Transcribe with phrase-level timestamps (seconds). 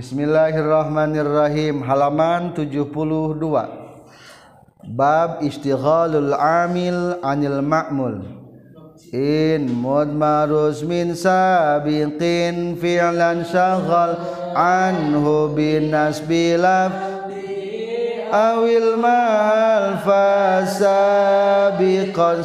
[0.00, 1.84] Bismillahirrahmanirrahim.
[1.84, 3.36] Halaman 72
[4.96, 8.24] Bab istighalul amil anil ma'mul.
[9.12, 14.16] In mudmarus min sabiqin fi'lan syaghal
[14.56, 17.09] anhu bin nasbilaf
[18.32, 20.70] awil mal fasabiqan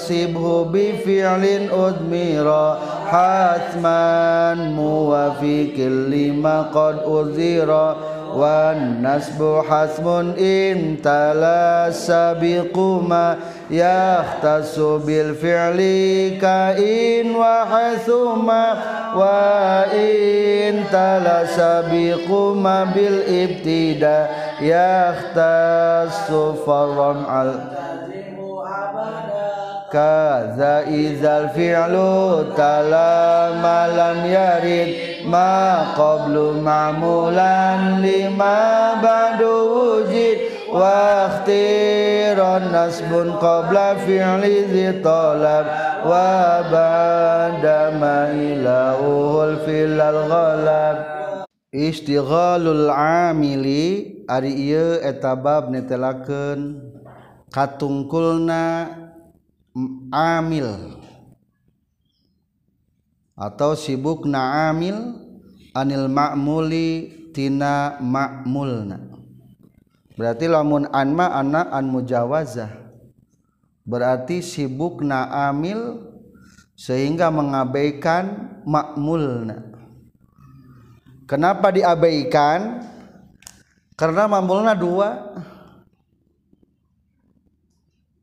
[0.01, 7.95] sibhu bi fi'lin udmira hatman muwafiqil lima qad uzira
[8.35, 13.39] wan nasbu hasmun in tala sabiquma
[13.71, 18.63] yahtasu bil fi'li ka in wa hasuma
[19.15, 27.51] wa in tala sabiquma bil ibtida yahtasu faram al
[29.95, 40.39] kaza izal fi'lu tala malam yarid ma qablu ma'mulan lima ba'du wujid
[40.73, 45.65] wa ikhtiran nasbun qabla fi'li zi talab
[46.11, 46.27] wa
[46.75, 51.14] ba'da ma ilahul filal ghalab
[51.75, 56.79] Istiqolul amili ari ieu etabab netelakeun
[57.51, 58.95] katungkulna
[60.07, 60.95] amil.
[63.35, 65.19] Atau sibuk na amil
[65.75, 69.11] anil ma'muli tina ma'mulna.
[70.15, 72.71] Berarti lamun anma ana an mujawazah.
[73.83, 76.07] Berarti sibuk na amil
[76.79, 79.74] sehingga mengabaikan makmulna
[81.25, 82.85] kenapa diabaikan?
[83.95, 85.39] Karena ma'mulna dua.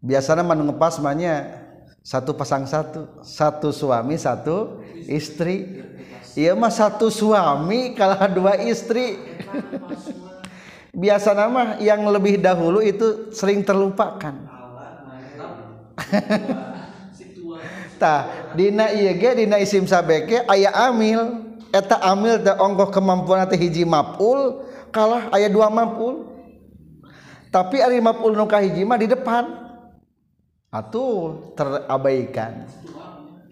[0.03, 1.63] Biasanya man ngepas mahnya
[2.03, 3.23] satu pasang satu.
[3.23, 5.87] Satu suami satu istri.
[6.33, 9.21] Iya mah satu suami kalah dua istri.
[10.93, 14.37] Biasa nama yang lebih dahulu itu sering terlupakan.
[18.03, 23.57] Tah dina iya ge dina isim sabeke aya amil eta amil teh ongkoh kemampuan teh
[23.57, 24.63] hiji mapul
[24.93, 26.29] kalah aya dua mapul
[27.49, 29.49] tapi ari mapul nu hiji mah di depan
[30.69, 32.69] atuh terabaikan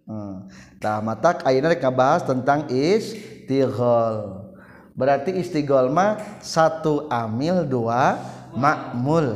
[0.04, 0.36] hmm.
[0.80, 4.48] Nah, matak ayeuna rek ngabahas tentang istighol.
[4.96, 8.16] Berarti istighol mah satu amil dua
[8.56, 9.28] makmul.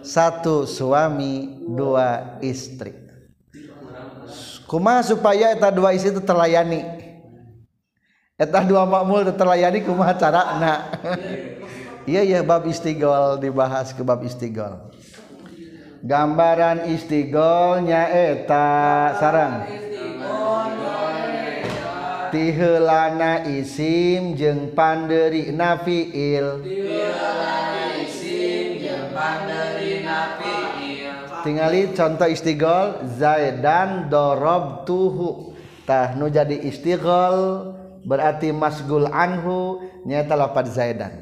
[0.00, 2.96] Satu suami dua istri.
[4.64, 6.97] Kumaha supaya eta dua istri itu terlayani?
[8.38, 10.74] etah dua makmul terlayani kumaha carana?
[12.08, 14.88] Iya ya bab istighol dibahas ke bab istighol
[16.00, 19.68] gambaran istigholnya eta sarang
[22.32, 26.64] tihelana isim jeung panderi nafiil.
[31.44, 35.52] Tingali contoh istighol zaidan dorob tuhu
[35.88, 37.72] tah nu jadi istighol
[38.06, 41.14] berarti masgul anhu nyata lapat zaidan.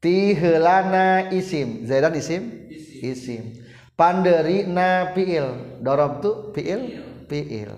[0.00, 1.84] Tihelana isim.
[1.84, 2.72] Zaidan isim?
[3.04, 3.60] Isim.
[3.98, 5.80] Panderi na fiil.
[5.84, 7.04] Dorob tu fiil?
[7.28, 7.72] Fiil.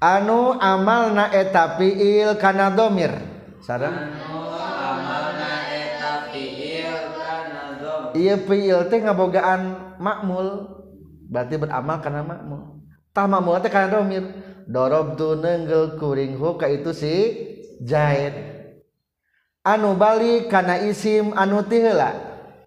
[0.00, 3.12] Anu amal na eta fiil kana domir.
[3.64, 4.12] Sarang
[8.16, 10.76] iya fiil teh ngabogaan makmul.
[11.30, 12.60] Berarti beramal karena makmul.
[13.14, 14.24] Tah makmul teh kana domir
[14.68, 17.14] dorob tu nenggel kuring hu ka itu si
[17.80, 18.32] Zaid.
[19.60, 22.16] Anu balik kana isim anu ti heula?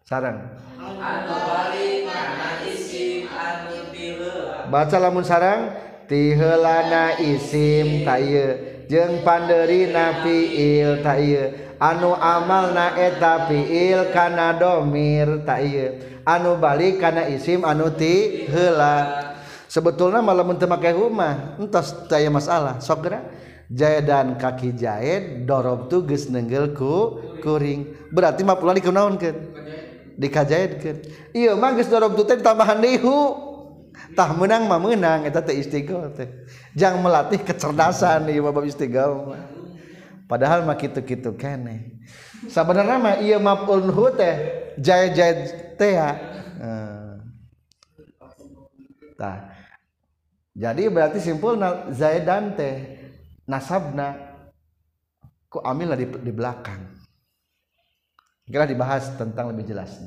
[0.06, 4.70] Sarang anu balik kana isim anu ti heula.
[4.70, 5.74] Baca lamun sarang
[6.06, 8.86] ti heulana isim ta ieu.
[8.90, 11.50] Jeung panderina fiil ta ieu.
[11.82, 15.98] Anu amal na eta fiil kana domir ta ieu.
[16.30, 19.33] Anu balik kana isim anu ti heula.
[19.74, 22.78] sebetulnya malam untuk pakai rumah entos saya masalah.
[22.78, 23.26] Sokra
[23.74, 28.14] jaya dan kaki jahit dorob tuh geus nenggelku kuring.
[28.14, 29.66] Berarti mah pula dikunaonkeun
[30.14, 30.98] dikajaitkeun
[31.34, 33.34] ieu mah geus dorob tuh teh tambahan dehu
[34.14, 36.30] tah menang mah menang eta teh istiqomah teh.
[36.78, 39.42] Jang melatih kecerdasan ieu mah bab istiqomah
[40.30, 41.98] padahal mah kitu-kitu keneh.
[42.46, 44.36] Sebenarnya mah ieu maf'ul hu teh
[44.78, 45.50] jaya jahit
[45.82, 46.14] teh ya.
[49.18, 49.53] Tah.
[50.54, 51.58] jadi berarti simpul
[51.90, 53.02] Zaidan teh
[53.50, 54.14] nasabna
[55.50, 56.82] ku amil di, di belakang.
[58.46, 59.98] Kira dibahas tentang lebih jelas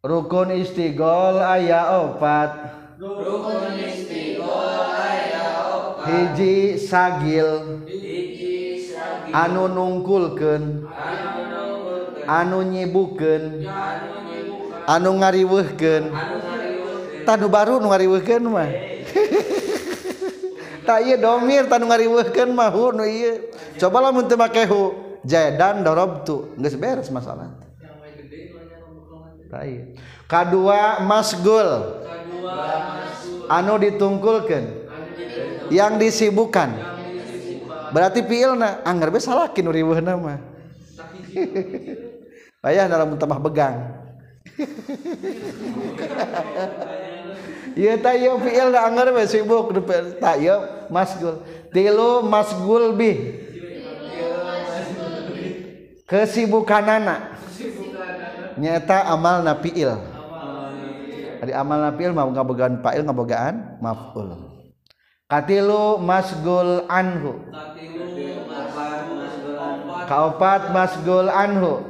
[0.00, 2.50] rukun istighol ayah opat.
[2.96, 6.04] Rukun istighol ayah opat.
[6.08, 7.84] Hiji sagil.
[7.84, 9.32] Hiji sagil.
[9.36, 10.88] Anu nungkulken
[12.24, 13.64] anu nyibuken
[14.88, 16.04] anu nyibukeun.
[16.08, 16.59] Anu, anu anu
[17.30, 18.70] eta nu baru nu ngariweukeun mah.
[20.80, 23.54] Tak iya domir tanu ngariweukeun mah hu nu ieu.
[23.78, 24.90] Coba lamun teu make hu
[25.22, 27.54] jadan darabtu geus beres masalah.
[29.46, 29.94] Tak iya
[30.26, 32.02] kadua masgul.
[33.46, 34.90] Anu ditungkulkeun.
[35.70, 36.74] Yang disibukan.
[37.94, 40.38] Berarti pilna anggar ah, be salakin riweuhna mah.
[42.66, 43.78] Ayah dalam tambah begang.
[47.78, 49.70] Iya tak iya fiil da anggar we sibuk
[50.18, 51.42] tak iya masgul.
[51.70, 53.12] Tilu masgul bi.
[56.10, 57.38] Kesibukanana.
[58.58, 59.94] Nyata amal na fiil.
[61.40, 64.34] Ari amal na fiil mah ngabogaan fa'il ngabogaan maf'ul.
[65.30, 67.38] Katilu masgul anhu.
[70.10, 71.86] Kaopat masgul anhu.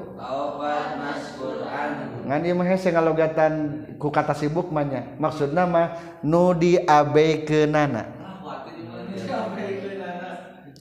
[2.30, 3.52] ngan ieu mah hese ngalogatan
[3.98, 4.86] ku kata sibuk mah
[5.18, 8.20] maksudna mah nu diabekeunana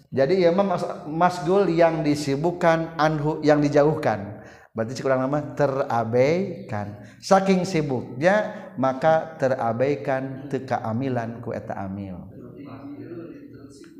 [0.09, 4.41] jadi ieu mah mas, masgul yang disibukkan anhu yang dijauhkan.
[4.73, 7.05] Berarti kurang nama terabaikan.
[7.21, 12.25] Saking sibuknya maka terabaikan teka amilan ku eta amil.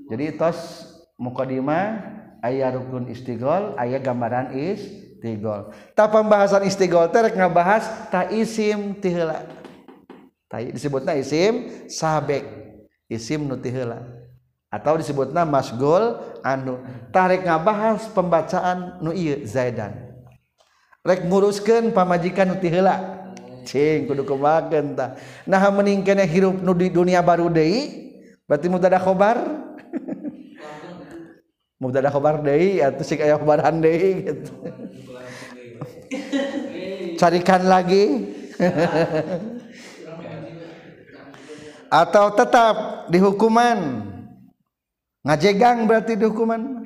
[0.10, 0.90] Jadi tos
[1.22, 2.01] mukadimah
[2.42, 4.81] ayah rukun istighol ayah gambaran is
[5.19, 9.44] istiqol tak pembahasan istiqol terek ngabahas tak isim tihela
[10.48, 12.48] tak disebutnya isim sabek
[13.12, 14.00] isim nu tihela
[14.69, 16.77] atau disebutnya masgol anu.
[17.10, 19.98] Tarik ngabahas pembacaan nu iya zaidan.
[21.01, 23.18] Rek nguruskan pamajikan nu tihela
[23.65, 28.13] cing kudu kemakan tah nah meningkatnya hirup nu di dunia baru deui
[28.48, 29.59] berarti mutada khobar?
[31.80, 34.52] Mubtada khabar deui atuh sik aya khabaran deui gitu.
[37.16, 38.36] Carikan lagi.
[41.88, 44.04] Atau tetap di hukuman.
[45.24, 46.84] Ngajegang berarti di hukuman.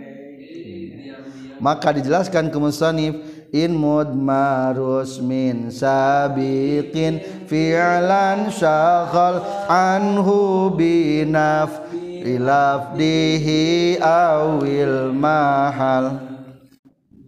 [1.57, 3.17] Maka dijelaskan ke musannif
[3.53, 11.92] in mudmarus min sabiqin fi'lan syaghal anhu binaf
[12.23, 16.31] ilafdihi awil mahal.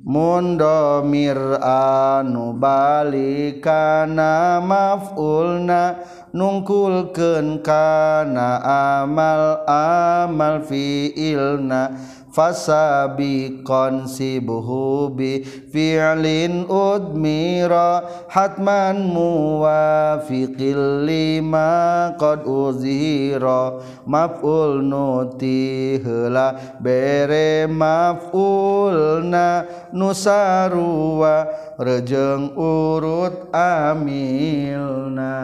[0.06, 5.98] Mundomir anu balikana maf'ulna
[6.30, 8.62] nungkulkeun kana
[9.02, 11.98] amal amal fi'ilna.
[12.36, 15.40] Fasabiqon sibuhu bi
[15.72, 26.48] fi'lin udmira hatman muwafiqil lima qad uzhira maf'ul nuti heula
[26.84, 29.48] bere maf'ulna
[29.96, 31.48] nusarua
[31.80, 35.36] rejeng urut amilna.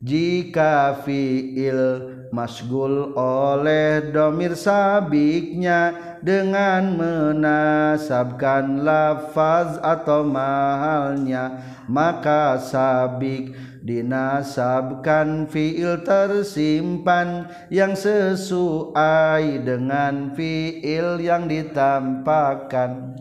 [0.00, 11.58] Jika fi'il masgul oleh domir sabiknya dengan menasabkan lafaz atau mahalnya
[11.90, 13.50] maka sabik
[13.82, 23.18] dinasabkan fiil tersimpan yang sesuai dengan fiil yang ditampakkan.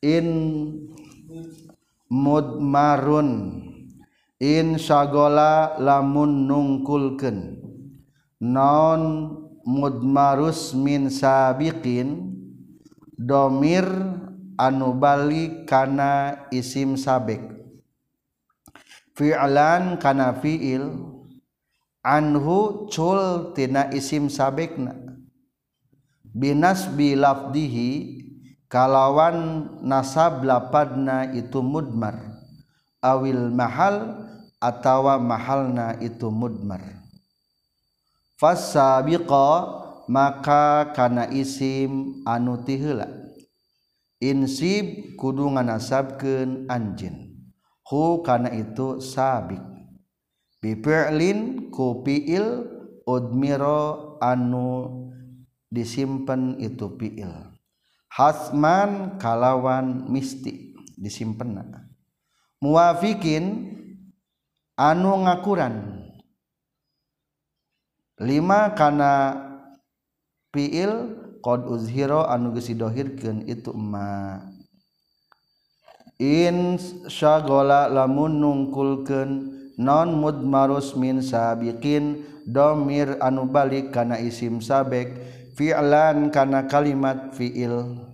[0.00, 0.28] In
[2.08, 3.60] mudmarun
[4.40, 7.59] Insyagola lamun nungkulken
[8.40, 9.02] non
[9.68, 12.32] mudmarus min sabiqin
[13.20, 13.84] domir
[14.56, 17.44] anu balik kana isim sabik.
[19.12, 20.96] Fi'lan kana fi'il
[22.00, 24.96] anhu cul tina isim sabikna.
[26.24, 28.20] Binas bilafdihi
[28.72, 32.16] kalawan nasab lapadna itu mudmar.
[33.04, 34.24] Awil mahal
[34.60, 36.99] atawa mahalna itu mudmar.
[38.40, 39.48] fasabiqa
[40.08, 43.06] maka kana isim anu tihela
[44.18, 47.30] insib kudu nganasabkeun anjin
[47.90, 49.58] hu kana itu sabik.
[50.62, 52.68] Bi fi'lin ku fi'il
[53.02, 55.10] udmiro anu
[55.66, 57.32] disimpen itu fi'il.
[58.10, 61.90] Hasman kalawan misti disimpenna.
[62.62, 63.74] Muwafikin
[64.78, 66.06] anu ngakuran.
[68.20, 69.32] lima karena
[70.52, 74.44] piil qad uzhiro anu geus didohirkeun itu ma.
[76.20, 76.76] In
[77.08, 79.30] syagola lamun nungkulkeun
[79.80, 85.16] non mudmarus min sabiqin domir anu balik kana isim sabek
[85.56, 88.04] fi'lan kana kalimat fi'il.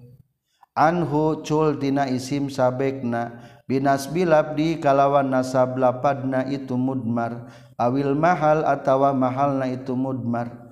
[0.78, 7.50] Anhu cul dina isim sabekna binas bilabdi kalawan nasab lapadna itu mudmar.
[7.76, 10.66] awil mahal atawa mahal na itu mudmar.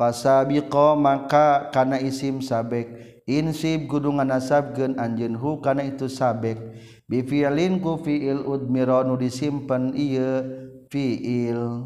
[0.00, 3.20] Fasabiqo maka kana isim sabek.
[3.28, 6.56] Insib kudu nganasabkeun anjeun hu kana itu sabek.
[7.04, 10.40] Bi fi'lin ku fi'il udmira nu disimpen ieu
[10.88, 11.84] fi'il.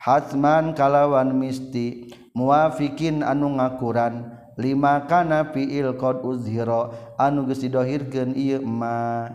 [0.00, 4.40] Hatman kalawan misti muafikin anu ngakuran.
[4.56, 9.28] Lima kana fi'il qad uzhira anu geus didohirkeun ieu ma.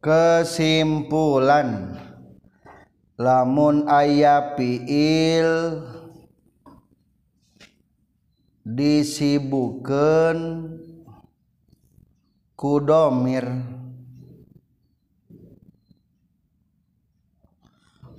[0.00, 2.00] Kesimpulan.
[3.16, 5.80] lamun aya fiil
[8.60, 10.38] disibukeun
[12.52, 13.48] ku domir.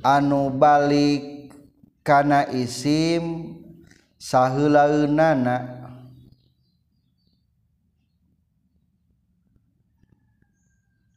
[0.08, 1.52] Anu balik
[2.00, 3.60] kana isim
[4.16, 5.58] saheulaeunana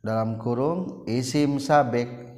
[0.03, 2.30] dalam kurung isim sabek.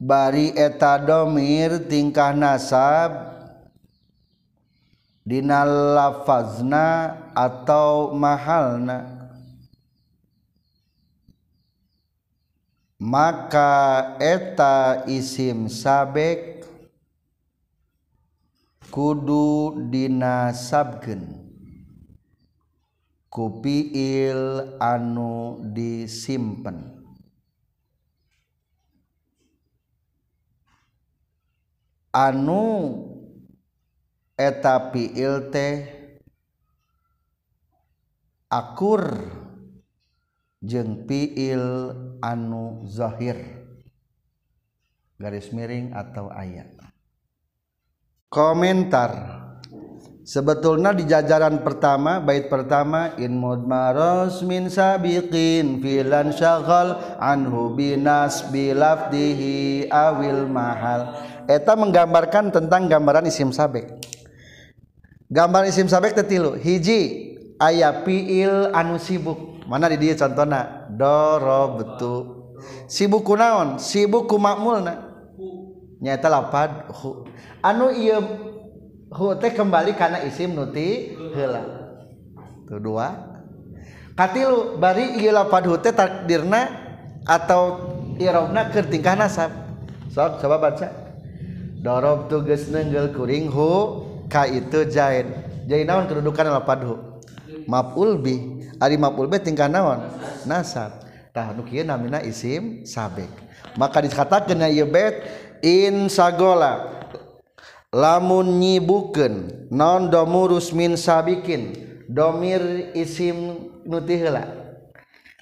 [0.00, 3.36] bari eta domir tingkah nasab
[5.20, 9.20] dina lafazna atau mahalna.
[13.00, 13.72] Maka
[14.20, 16.68] eta isim sabek
[18.92, 21.24] kudu dina sabgen
[23.32, 26.99] kupiil anu disimpen.
[32.14, 33.06] Anu
[34.34, 35.86] eta piil teh
[38.50, 39.02] akur
[40.62, 43.38] jeung piil anu zahir.
[45.20, 46.80] Garis miring atau ayat
[48.30, 49.42] komentar.
[50.20, 59.90] Sebetulnya di jajaran pertama bait pertama in mudmaros min sabiqin filan syaghal anhu binas bilafdihi
[59.90, 61.18] awil mahal
[61.50, 63.90] eta menggambarkan tentang gambaran isim sabek
[65.26, 67.30] gambar isim sabek tetilu hiji
[67.60, 69.60] aya fiil anu sibuk.
[69.68, 70.88] Mana di dia contohna?
[70.90, 72.40] Darabtu
[72.88, 75.12] sibuk kunaon sibuk ku makmulna.
[76.00, 77.28] Nyata lapad hu.
[77.60, 78.18] Anu iya
[79.12, 81.62] hu teh kembali karena isim nuti heula.
[82.64, 83.28] Tuh dua.
[84.16, 86.66] Katilu bari iya lapad hu teh takdirna
[87.28, 89.52] atau irobna keur tingkah nasab.
[90.10, 91.09] Sok coba baca.
[91.80, 95.26] dorob tu geus nenggel kuring hu ka itu jaid
[95.64, 97.10] jadi naon kedudukan lapad hu
[97.70, 98.66] maful bi.
[98.82, 100.02] Ari maful bi tingkah naon?
[100.48, 101.06] Nasab.
[101.30, 103.30] Tah nu kieu namina isim sabek.
[103.78, 105.22] Maka dikatakeun ieu bait
[105.62, 106.90] in sagola
[107.94, 111.78] lamun nyibukeun non domurus min sabikin
[112.10, 114.50] domir isim nutihela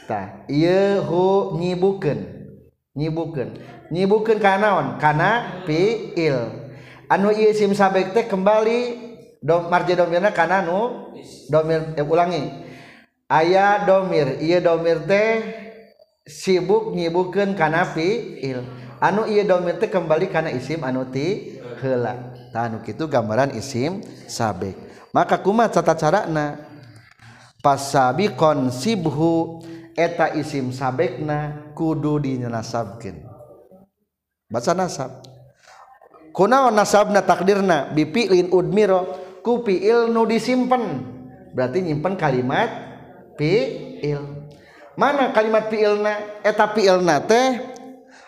[0.04, 2.21] tah ieu hu nyibukeun
[2.92, 3.57] nyibukeun.
[3.92, 6.68] nyibukeun kanaon kana fiil.
[7.09, 9.09] Anu ieu sim sabek teh kembali
[9.40, 11.12] dom marja domirna kana nu
[11.49, 12.45] domir eh, ulangi.
[13.28, 15.40] Aya domir ieu domir teh
[16.28, 18.64] sibuk nyibukeun kana fiil.
[19.00, 22.35] Anu iya domir teh kembali karena isim anu ti heula.
[22.52, 24.76] Tanu anu kitu gambaran isim sabek.
[25.14, 26.68] Maka kumat tata carana?
[27.59, 29.59] Pasabiqon sibhu
[29.99, 33.27] eta isim sabekna kudu dinasabkeun.
[34.48, 35.22] Baca nasab.
[36.32, 39.04] Kunaon nasabna takdirna bi fi'lin udmiro
[39.44, 41.04] ku fi'il nu disimpen.
[41.54, 42.68] Berarti nyimpen kalimat
[43.38, 44.38] fi'il
[44.98, 47.62] mana kalimat fi'ilna eta fi'ilna teh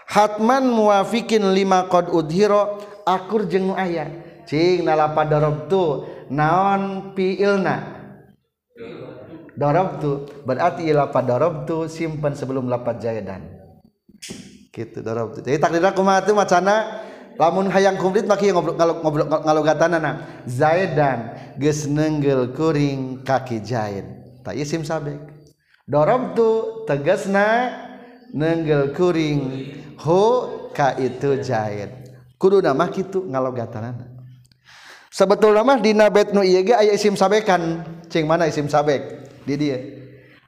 [0.07, 3.75] hatman muafikin lima qad udhiro akur jeung nu
[4.47, 7.99] cing nalapa darabtu naon fiilna
[9.59, 13.43] darabtu berarti lapa darabtu simpan sebelum lapat jayadan
[14.71, 17.03] gitu darab jadi takdir aku mah itu macana
[17.41, 24.57] lamun hayang kumrit maki ngobrol ngobrol ngalogatan anak zaidan geus nenggel kuring kaki jaid tak
[24.57, 25.21] isim sabek.
[25.85, 27.73] Dorab tu tegasna
[28.31, 29.41] nenggel kuring
[30.01, 30.23] hu
[30.71, 31.91] ka itu jahit.
[32.41, 34.11] Kudu nama kitu ngalogatan anak
[35.11, 37.85] sebetulnya mah dina bet nu iya ge aya isim sabekan.
[38.09, 39.29] Cing mana isim sabek?
[39.45, 39.79] Di dia.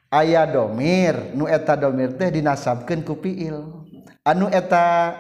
[0.08, 1.34] Aya domir.
[1.34, 3.81] Nu eta domir teh dinasabkeun ku fiil
[4.22, 5.14] anu eta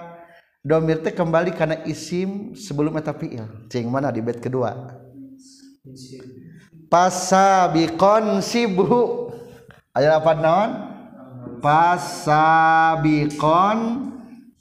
[0.62, 3.66] domir teh kembali karena isim sebelum eta fiil.
[3.66, 4.94] Cing mana di bait kedua?
[6.86, 9.28] Pasabiqon sibhu.
[9.92, 10.70] Aya apa naon?
[11.58, 13.18] Pasabiqon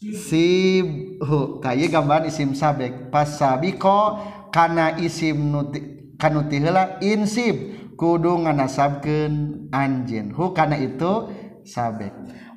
[0.01, 1.61] sibhu.
[1.61, 3.13] Tah gambaran isim sabek.
[3.13, 4.17] Pasabiko
[4.49, 5.79] kana isim nuti
[6.17, 7.77] kanuti tiheula insib.
[7.93, 11.29] Kudu nganasabkeun anjin hu kana itu
[11.61, 12.09] sabek.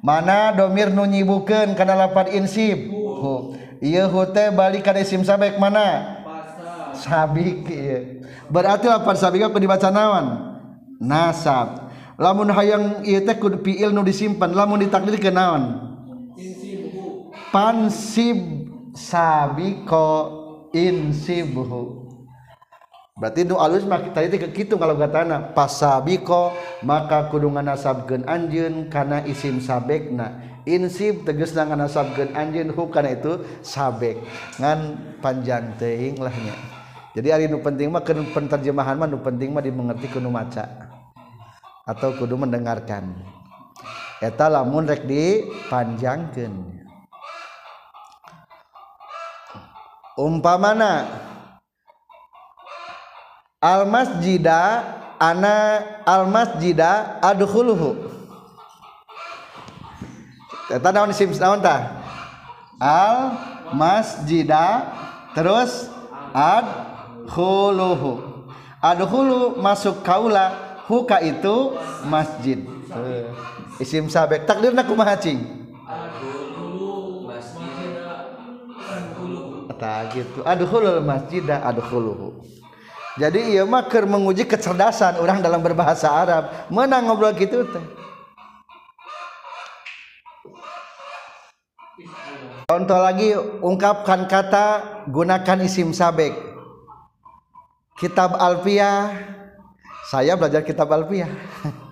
[0.04, 2.92] mana domir nu nyibukeun kana lapan insib?
[2.92, 3.56] Hu.
[3.80, 6.20] Ieu hu teh balik ka isim sabek mana?
[6.92, 8.20] Sabik ieu.
[8.52, 10.26] Berarti lapan sabik apa dibaca naon?
[11.00, 11.88] Nasab.
[12.20, 15.94] Lamun hayang ieu teh kudu fiil nu disimpan lamun ditakdir ke naon
[17.54, 18.66] pansib
[18.98, 20.10] sabiko
[20.74, 22.03] insibhu
[23.14, 26.50] berarti nu alus mah tadi teh kitu kalau katana pasabiko
[26.82, 30.52] maka kudu nganasabkeun anjeun kana isim sabekna.
[30.64, 34.18] Insib tegasna nganasabkeun anjeun hu kana itu sabek.
[34.58, 34.78] Ngan
[35.22, 36.56] panjang teuing lah nya.
[37.14, 40.66] Jadi ari nu penting mah keun penterjemahan mah nu penting mah dimengerti kudu maca
[41.86, 43.14] atau kudu mendengarkan.
[44.18, 46.82] Eta lamun rek dipanjangkeun.
[50.14, 51.10] Umpamana
[53.64, 54.84] al masjida
[55.16, 57.96] ana al masjida adkhuluhu.
[60.68, 62.04] Eta naon isim naon tah
[62.76, 63.40] al
[63.72, 64.92] masjida
[65.32, 65.88] terus
[66.36, 68.20] adkhuluhu.
[68.84, 71.72] Adkhulu masuk kaula huka itu
[72.04, 72.60] masjid.
[73.80, 74.44] Isim sabek.
[74.44, 75.64] Takdirna kumaha cing?
[80.16, 80.40] Gitu.
[80.48, 82.40] Aduhul masjid aduhuluhu
[83.14, 86.50] jadi ia makar menguji kecerdasan orang dalam berbahasa Arab.
[86.66, 87.84] Menang ngobrol gitu teh.
[92.64, 94.66] Contoh lagi ungkapkan kata
[95.06, 96.34] gunakan isim sabek.
[97.94, 99.14] Kitab alfiyah.
[100.10, 101.30] Saya belajar kitab alfiyah.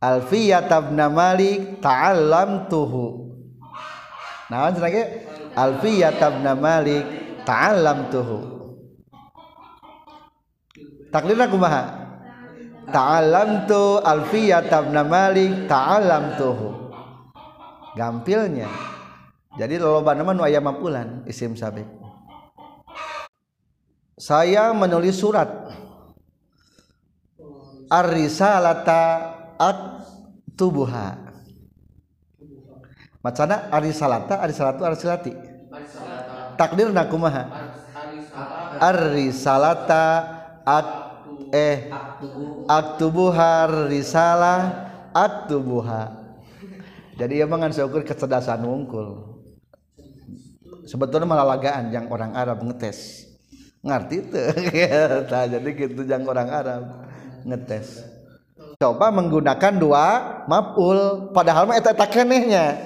[0.00, 3.30] Alfiyah tabna malik ta'allam tuhu
[4.50, 5.06] nah lagi
[5.54, 7.06] Alfiyah tabna Malik
[7.46, 8.59] ta'alam tuhu
[11.10, 11.82] taklirna kumaha
[12.90, 16.90] ta'alam tu Alfiyah tabna Malik ta'alam tuhu
[17.94, 18.70] gampilnya.
[19.58, 21.86] Jadi loba nama nu aya mampulan isim sabik.
[24.14, 25.50] Saya menulis surat.
[27.90, 29.02] Ar-risalata
[29.58, 31.18] at-tubuha.
[33.20, 35.32] Macana ari salata ari salatu ari salati
[36.56, 37.52] takdir nakumaha
[38.80, 40.24] ari salata
[40.64, 40.99] at
[41.50, 41.90] eh
[42.66, 46.20] aktubuha risalah aktubuha
[47.20, 49.36] jadi ya mangan seukur kecerdasan wungkul.
[50.88, 53.28] Sebetulnya malah lagaan yang orang Arab ngetes.
[53.84, 54.48] Ngerti tuh
[55.52, 56.82] jadi gitu yang orang Arab
[57.44, 58.00] ngetes.
[58.80, 60.04] Coba menggunakan dua
[60.48, 62.80] maf'ul padahal mah eta kenehnya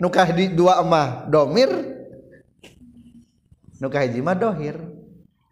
[0.00, 1.68] nukah di dua emah domir
[3.84, 4.80] nukah hiji mah dohir.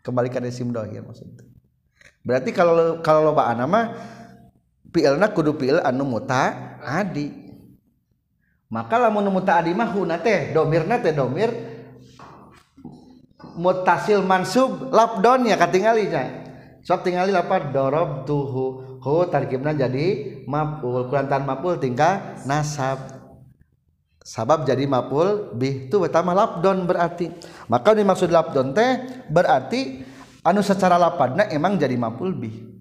[0.00, 1.51] Kembalikan isim dohir maksudnya
[2.22, 3.94] berarti kalau kalau loba mah
[4.92, 7.42] fi'ilna kudu fi'il anu muta adi.
[8.72, 11.52] Maka lamun muta adi mah huna teh domirna teh domir
[13.52, 16.42] mutasil mansub lapdon ya katinggalinya
[16.82, 18.98] sok tingali lapar dorob tuhu.
[19.02, 21.10] Hu tarkibna jadi mapul.
[21.10, 23.02] Kulantan mapul tingkah nasab.
[24.22, 27.34] Sabab jadi mapul bih itu pertama lapdon berarti.
[27.66, 30.06] Maka dimaksud lapdon teh berarti
[30.42, 32.72] anu secara lapadna emang jadi maful bih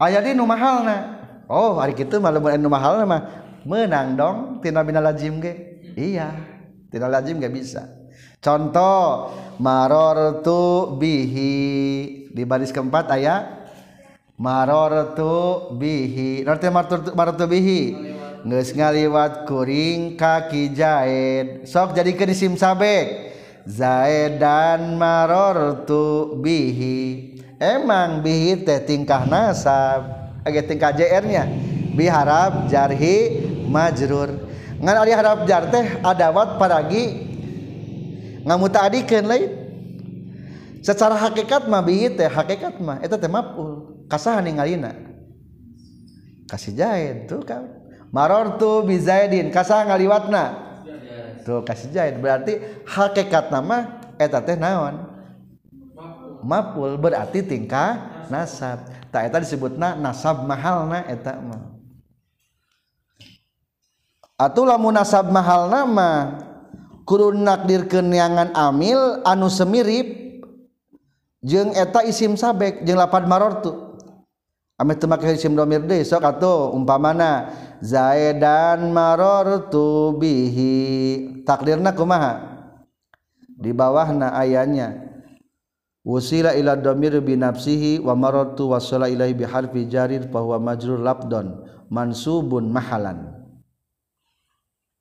[0.00, 1.20] aya di nu mahalna.
[1.50, 3.22] Oh hari kitu malam nu mahal mah.
[3.60, 5.82] Menang dong tina bina lazim ge.
[5.92, 6.32] Iya
[6.88, 7.84] tina lazim gak bisa.
[8.40, 9.28] Contoh
[9.60, 11.52] maror tu bihi.
[12.32, 13.68] Di baris keempat ayat
[14.40, 17.82] maror tu bihi arti maror tu bihi?
[18.40, 23.29] Geus ngaliwat kuring kaki jahit sok jadi ke sim sabek
[23.68, 27.36] Zaedan marortu bihi.
[27.60, 30.32] Emang bihi teh tingkah nasab.
[30.40, 31.44] Agak tingkah JR-nya
[31.92, 34.48] biharap jarhi majrur.
[34.80, 37.28] Ngan ari harap jar teh adawat paragi.
[38.40, 39.50] Ngamutaadikeun lain
[40.80, 43.04] secara hakikat mah bihi teh hakikat mah.
[43.04, 44.08] Eta teh maf'ul.
[44.08, 44.96] Kasahan ningalina.
[46.48, 47.68] Kasih jaid tuh kan
[48.10, 50.69] marortu bi zaidin kasah ngaliwatna.
[51.42, 52.16] tuh kasih jahit.
[52.20, 55.08] Berarti hakikat nama eta teh naon?
[56.40, 58.86] Mapul berarti tingkah nasab.
[59.10, 61.62] Tak eta disebutna nasab mahalna eta mah.
[64.40, 66.40] Atau lamun nasab mahal nama
[67.04, 70.30] kurun nakdir kenyangan amil anu semirip
[71.44, 73.90] jeng eta isim sabek jeng lapan marortu
[74.80, 80.72] amit temak isim domir deui sok atuh umpamana Zaidan marortu bihi.
[81.48, 82.48] Takdirna kumaha?
[83.60, 85.04] Di bawahna ayanya
[86.00, 90.96] usila ila dhamir bi nafsihi wa maratu wasala ilaihi bi harfi jarir fa huwa majrur
[90.96, 93.36] labdon mansubun mahalan.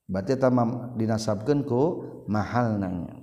[0.10, 1.84] Berarti tamam dinasabkeun ku
[2.26, 3.20] mahal nanya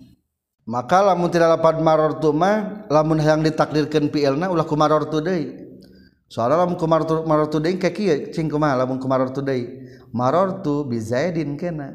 [0.66, 5.65] maka lamun tidak lapan marartu mah lamun hayang ditakdirkeun fi'ilna ulah ku marartu deui
[6.26, 9.86] soalnya lamun kumartu martu deui ka kieu cing kumaha lamun kumartu deui.
[10.14, 11.92] Marartu bi zaidin kena.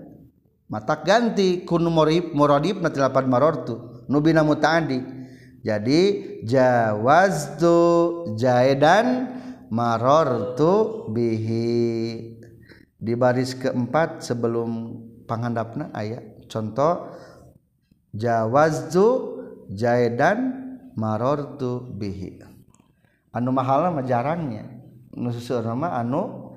[0.71, 5.03] Matak ganti kun morib muradif na tilapan marartu nu bina mutaadi
[5.61, 6.01] jadi
[6.47, 7.77] jawaztu
[8.39, 9.29] jaidan
[9.69, 12.37] marartu bihi.
[13.01, 17.09] Di baris keempat sebelum panghandapna ayat contoh
[18.13, 19.05] jawaztu
[19.73, 20.53] jaidan
[20.93, 22.50] marartu bihi.
[23.31, 24.67] anu mahal mah jarangnya.
[25.11, 26.55] Nu suseur mah anu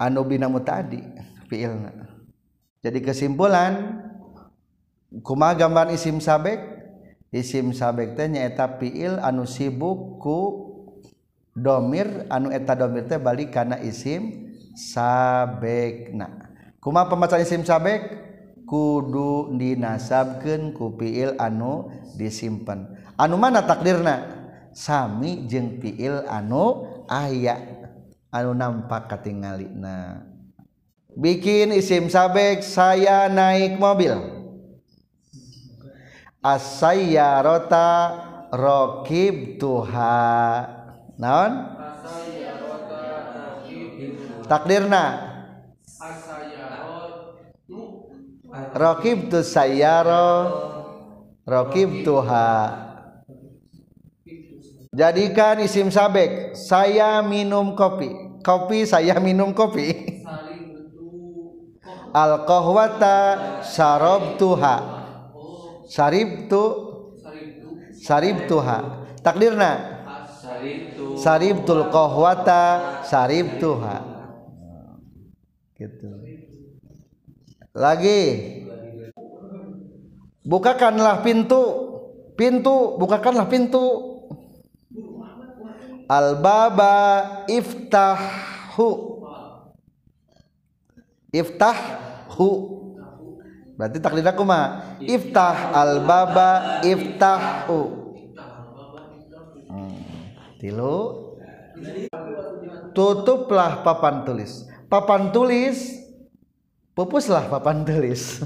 [0.00, 1.02] anu binamu tadi
[1.48, 1.92] fiilna.
[2.84, 4.00] Jadi kesimpulan
[5.24, 6.78] kuma gambar isim sabek?
[7.28, 10.38] Isim sabek teh nyaeta fiil anu sibuk ku
[11.52, 16.48] domir anu eta domir teh balik kana isim sabekna.
[16.78, 18.27] Kuma pembacaan isim sabek?
[18.68, 21.88] kudu dinasabkeun ku fiil anu
[22.20, 24.38] disimpen anu mana takdirna
[24.78, 27.58] Sami jeung fiil anu aya
[28.30, 30.22] anu nampak katingalina.
[31.18, 34.14] Bikin isim sabek saya naik mobil.
[36.38, 37.90] Asaya rota
[38.54, 40.62] rokib tuha.
[41.18, 41.74] Naon?
[44.46, 45.27] Takdirna.
[48.74, 50.50] Raqibtu sayyara
[51.46, 52.48] raqibtuha
[54.92, 58.40] jadikan isim sabek saya minum kopi.
[58.42, 60.18] Kopi saya minum kopi.
[62.08, 63.18] Al qahwata
[63.60, 64.98] syarabtuha
[65.88, 66.64] Syarib tu
[67.96, 69.96] Syarib tuha takdirna
[71.16, 73.96] Saribtul qahwata Syarib tuha
[75.80, 76.08] gitu
[77.78, 78.22] lagi.
[80.42, 81.62] Bukakanlah pintu.
[82.34, 84.18] Pintu bukakanlah pintu.
[86.10, 86.96] Al-baba
[87.46, 88.90] iftahu.
[91.30, 92.50] Iftahu.
[93.78, 97.80] Berarti takdir aku mah iftah al baba iftahu.
[99.70, 99.98] Hmm.
[100.58, 100.98] tilu.
[102.96, 104.66] Tutuplah papan tulis.
[104.90, 106.07] Papan tulis
[106.98, 108.42] pupuslah papan tulis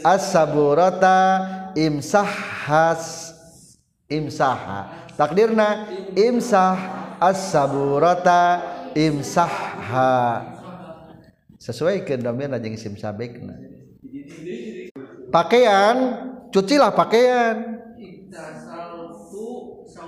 [0.00, 1.44] as-saburata
[1.76, 3.36] imsahas
[4.08, 5.84] imsaha takdirna
[6.16, 6.80] imsah
[7.20, 8.64] as-saburata
[8.96, 10.56] imsahha
[11.60, 13.60] sesuai ke domir jeung isim sabekna.
[15.34, 15.96] Pakaian
[16.54, 17.76] cucilah pakaian.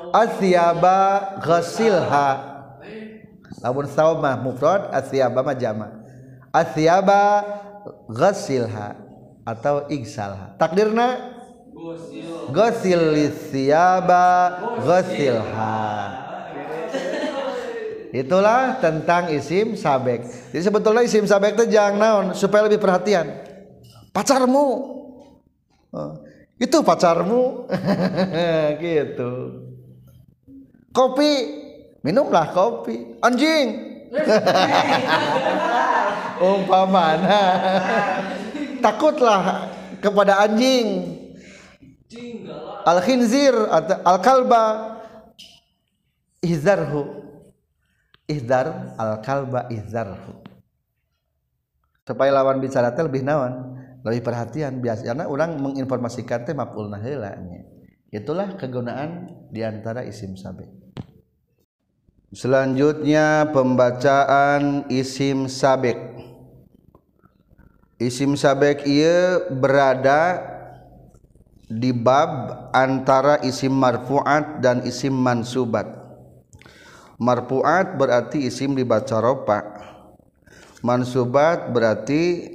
[0.09, 1.01] Asyaba
[1.43, 2.31] ghasilha.
[3.61, 6.08] Lamun saumah mufrad asyaba mah jama
[6.53, 7.45] asyaba
[8.09, 8.97] ghasilha
[9.49, 10.57] atau igsalha.
[10.61, 11.39] Takdirna?
[12.53, 13.01] Ghasil.
[13.15, 14.27] Lisyaba
[14.83, 15.79] ghasilha.
[18.09, 20.25] Itulah tentang isim sabek.
[20.53, 23.29] Jadi sebetulnya isim sabek itu jangan naon supaya lebih perhatian.
[24.17, 24.67] Pacarmu.
[25.93, 26.13] Oh,
[26.57, 27.69] itu pacarmu.
[28.83, 29.33] Gitu.
[30.91, 31.33] Kopi.
[32.01, 33.21] Minumlah kopi.
[33.21, 33.88] Anjing
[36.49, 37.41] umpamana.
[38.85, 39.43] Takutlah
[39.99, 41.19] kepada anjing.
[42.89, 44.65] Al khinzir atau al kalba
[46.41, 47.05] ihzarhu
[48.29, 50.41] ihdar al kalba ihzarhu
[52.09, 57.67] supaya lawan bicara lebih nawan lebih perhatian biasanya orang menginformasikan teh maf'ul nahelanya
[58.09, 60.78] itulah kegunaan di antara isim sabek
[62.33, 66.19] selanjutnya pembacaan isim sabek
[67.99, 70.39] isim sabek ia berada
[71.69, 75.85] di bab antara isim marfu'at dan isim mansubat.
[77.21, 79.61] Marfu'at berarti isim dibaca ropa.
[80.81, 82.49] Mansubat berarti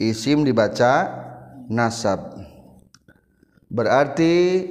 [0.00, 1.10] isim dibaca
[1.68, 2.38] nasab.
[3.68, 4.64] Berarti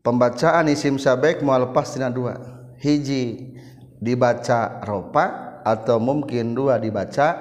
[0.00, 2.38] pembacaan isim sabek mau lepas tina dua.
[2.80, 3.58] Hiji
[4.02, 7.38] dibaca ropa atau mungkin dua dibaca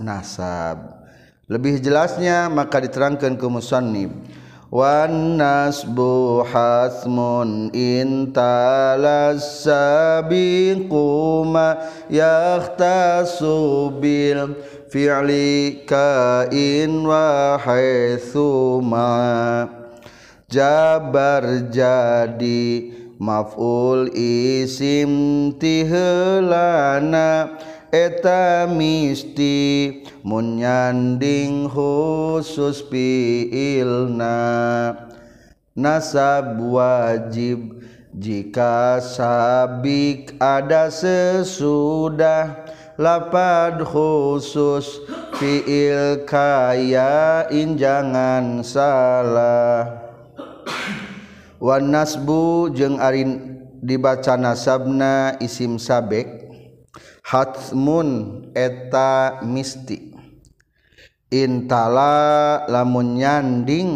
[0.00, 1.04] nasab.
[1.48, 4.12] Lebih jelasnya maka diterangkan ke musannib
[4.68, 10.88] wan nasbu hasmun intalas sabiquma
[12.12, 14.60] yahtasu bil
[14.92, 19.08] fi'li kain wa haitsuma
[20.52, 27.58] jabar jadi maful isim tihelana
[27.90, 30.06] eta misti.
[30.22, 34.38] Munyanding khusus fiilna.
[35.78, 37.82] Nasab wajib
[38.14, 42.66] jika sabik ada sesudah.
[42.98, 44.98] Lapad khusus
[45.38, 50.07] fiil kaya injangan salah.
[51.58, 56.46] Wan nasbu jeung Arin dibaca nasabna isim sabek
[57.28, 60.16] Hatmun eta misti.
[61.28, 63.90] Intala lamun nyanding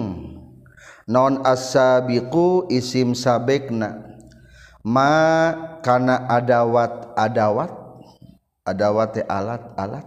[1.08, 4.04] non asabiku isim sabekna.
[4.84, 7.72] Ma kana adawat adawat
[8.68, 10.06] adawat alat alat.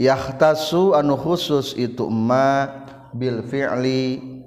[0.00, 2.70] Yahtasu anu khusus itu ma
[3.12, 4.37] bil fi'li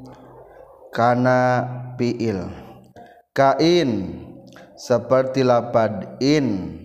[0.92, 2.52] kana fiil
[3.32, 4.22] kain
[4.76, 6.78] seperti lapad in.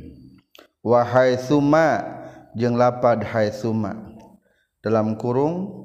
[0.86, 1.98] Wahai suma
[2.54, 3.98] jeng lapad hai suma.
[4.78, 5.82] Dalam kurung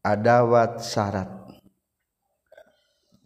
[0.00, 1.28] adawat syarat.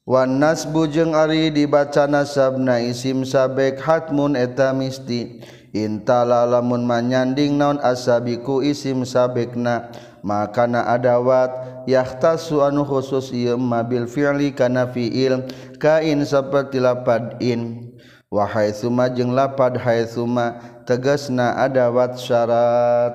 [0.03, 5.39] Wan nasbu jeung ari dibaca nasabna isim sabek hatmun eta misti.
[5.73, 9.95] Intala lamun manyanding naon asabiku isim sabekna.
[10.23, 15.51] makana adawat yahtasu anu khusus ieu mabil fi'li kana fi'il
[15.83, 17.91] kain saperti lapad in.
[18.33, 20.57] Wa haitsuma jeung lapad haitsuma
[20.89, 23.13] tegasna adawat syarat.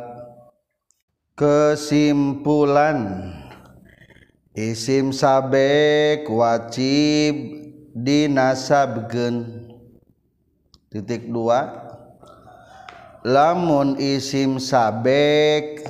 [1.33, 3.33] Kesimpulan.
[4.53, 7.33] Isim sabek wajib
[7.97, 9.65] dinasabkeun.
[10.93, 11.85] Titik dua.
[13.25, 15.81] Lamun isim sabek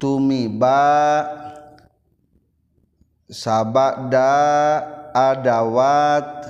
[0.00, 1.28] tumiba
[3.28, 4.32] sabada
[5.12, 6.48] adawat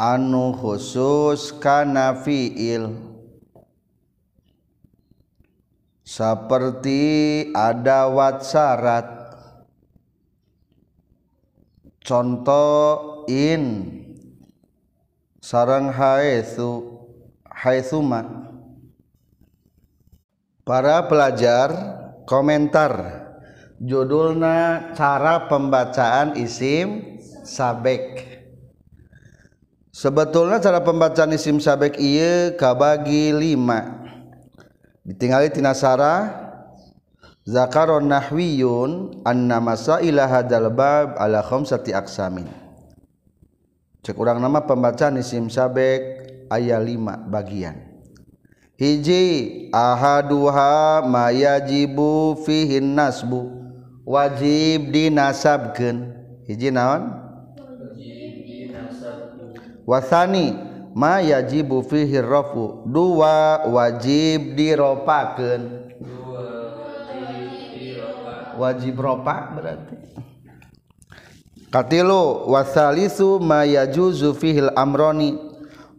[0.00, 3.12] anu khusus kana fiil.
[6.02, 9.06] Seperti ada wat syarat.
[12.02, 13.94] Contoh in
[15.38, 16.98] sarang haitsu
[17.46, 18.49] haitsuma
[20.70, 21.74] para pelajar
[22.30, 23.26] komentar.
[23.82, 28.22] Judulna cara pembacaan isim sabek.
[29.90, 34.06] Sebetulnya cara pembacaan isim sabek iya kabagi lima.
[35.02, 36.38] Ditinggali tinasara
[37.42, 42.46] zakaron nahwiyun anna masaila hadal bab ala khamsati aksamin
[44.06, 47.89] cek urang nama pembacaan isim sabek ayat 5 bagian
[48.80, 53.52] hiji ahaduha mayajibu fihin nasbu.
[54.08, 56.16] Wajib dinasabkeun.
[56.48, 57.12] Hiji naon?
[59.86, 60.56] Wasani
[60.96, 62.82] ma yajibu fihi rafu.
[62.88, 65.62] Dua wajib diropakeun.
[68.58, 69.96] Wajib ropa berarti.
[71.70, 75.38] Katilu wasalisu ma yajuzu fihil amroni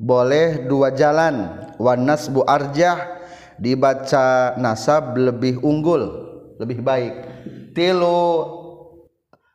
[0.02, 1.70] boleh dua jalan.
[1.78, 3.22] Wan nasbu arjah.
[3.62, 6.02] Dibaca nasab lebih unggul
[6.58, 7.14] lebih baik.
[7.78, 8.58] Tilu.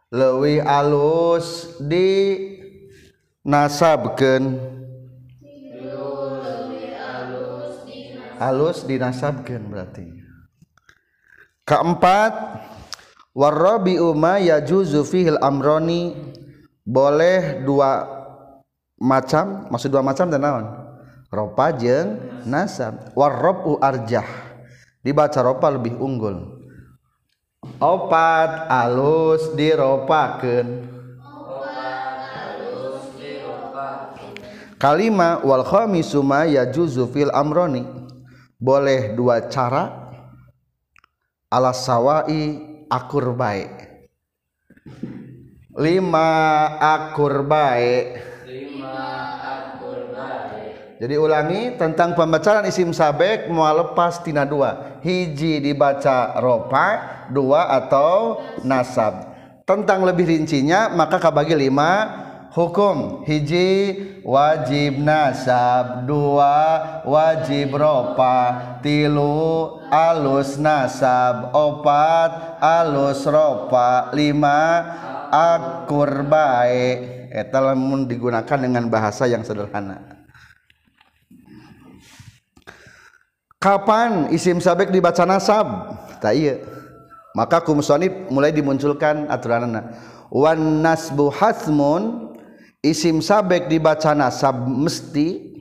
[0.06, 2.38] Lebih alus di
[3.42, 4.76] nasabkeun
[8.38, 10.06] halus dinasabkan berarti.
[11.66, 12.62] Keempat.
[13.36, 16.16] Warrabi umma yajuzu fihil amroni.
[16.86, 18.15] Boleh dua
[18.96, 20.86] macam maksud dua macam dan naon
[21.30, 23.12] ropa jeung nasab.
[23.12, 24.26] Warrabu arjah.
[25.02, 26.66] Dibaca ropa lebih unggul.
[27.78, 30.96] Opat alus diropakeun.
[34.76, 37.86] Kalima wal khamisu ma yajuzu fil amroni.
[38.56, 40.08] Boleh dua cara.
[41.46, 42.42] Ala sawai
[42.90, 43.70] akur baik.
[45.76, 46.32] Lima
[46.80, 48.35] akur baik
[50.96, 54.96] jadi ulangi tentang pembacaan isim sabek mau lepas tina dua.
[55.04, 56.86] Hiji dibaca ropa
[57.28, 59.28] dua atau nasab.
[59.68, 62.24] Tentang lebih rincinya maka kabagi lima.
[62.56, 63.92] Hukum hiji
[64.24, 66.08] wajib nasab.
[66.08, 66.56] Dua
[67.04, 71.52] wajib ropa tilu alus nasab.
[71.52, 74.80] Opat alus ropa lima
[75.28, 77.28] akur baik.
[77.36, 77.60] Eta
[78.08, 80.15] digunakan dengan bahasa yang sederhana
[83.66, 85.66] kapan isim sabek dibaca nasab?
[86.22, 86.62] Tak iya.
[87.34, 89.74] Maka kumsonib mulai dimunculkan aturan
[90.30, 92.32] wan nasbu hasmun
[92.78, 95.58] isim sabek dibaca nasab mesti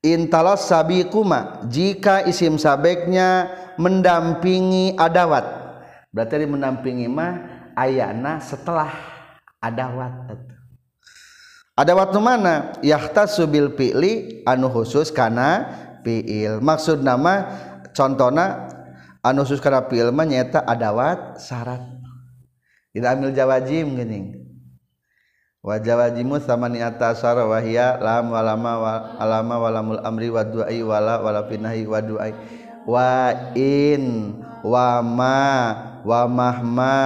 [0.00, 5.44] intalos sabi kuma jika isim sabeknya mendampingi adawat.
[6.08, 7.44] Berarti mendampingi mah
[7.76, 8.88] ayana setelah
[9.60, 10.32] adawat.
[11.78, 12.74] Adawat mana?
[12.82, 16.64] Yahtasu bil fi'li anu khusus kana fiil.
[16.64, 17.44] Maksud nama
[17.92, 18.72] contohna
[19.20, 21.84] anu sus kana fiil mah nyaeta adawat syarat.
[22.96, 24.20] Tidak ambil jawajim gini.
[25.60, 31.20] Wa jawazimu samani atasara wa hiya lam walama wa alama walamul amri wa duai wala
[31.20, 32.32] wala pinahi wa duai.
[32.88, 34.32] Wa in
[34.64, 35.44] wa ma
[36.08, 36.96] wa mahma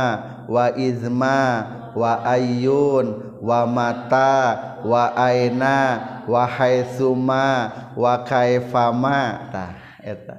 [0.47, 1.43] wa izma
[1.99, 4.31] wa ayun wa mata
[4.87, 5.99] wa aina
[6.31, 7.47] wa haitsuma
[7.99, 9.51] wa kaifama.
[9.51, 10.39] Tah eta.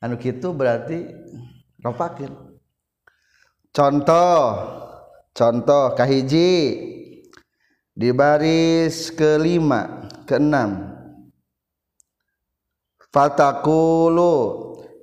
[0.00, 1.12] Anu kitu berarti
[1.84, 2.32] ropakin
[3.68, 4.40] contoh
[5.36, 6.88] contoh kahiji.
[7.92, 10.96] Di baris kelima keenam.
[13.12, 14.32] Fatakulu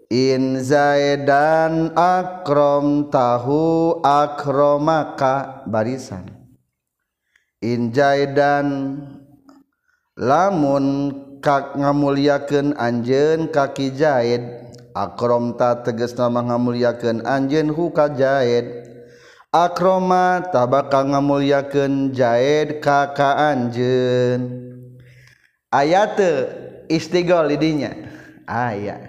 [0.10, 6.39] in zaidan akrom tahu akromaka barisan
[7.60, 8.96] Injaidan
[10.16, 10.86] lamun
[11.44, 14.48] kak ngamuliakeun anjeun kaki jaid
[14.96, 18.64] akromta tegesna ngamuliakeun anjeun hu ka jaid
[19.52, 24.72] akroma tabaka ngamuliakeun jaid ka ka anjeun.
[25.68, 26.48] Aya teu
[26.88, 27.92] istighol lidinya
[28.48, 29.04] aya.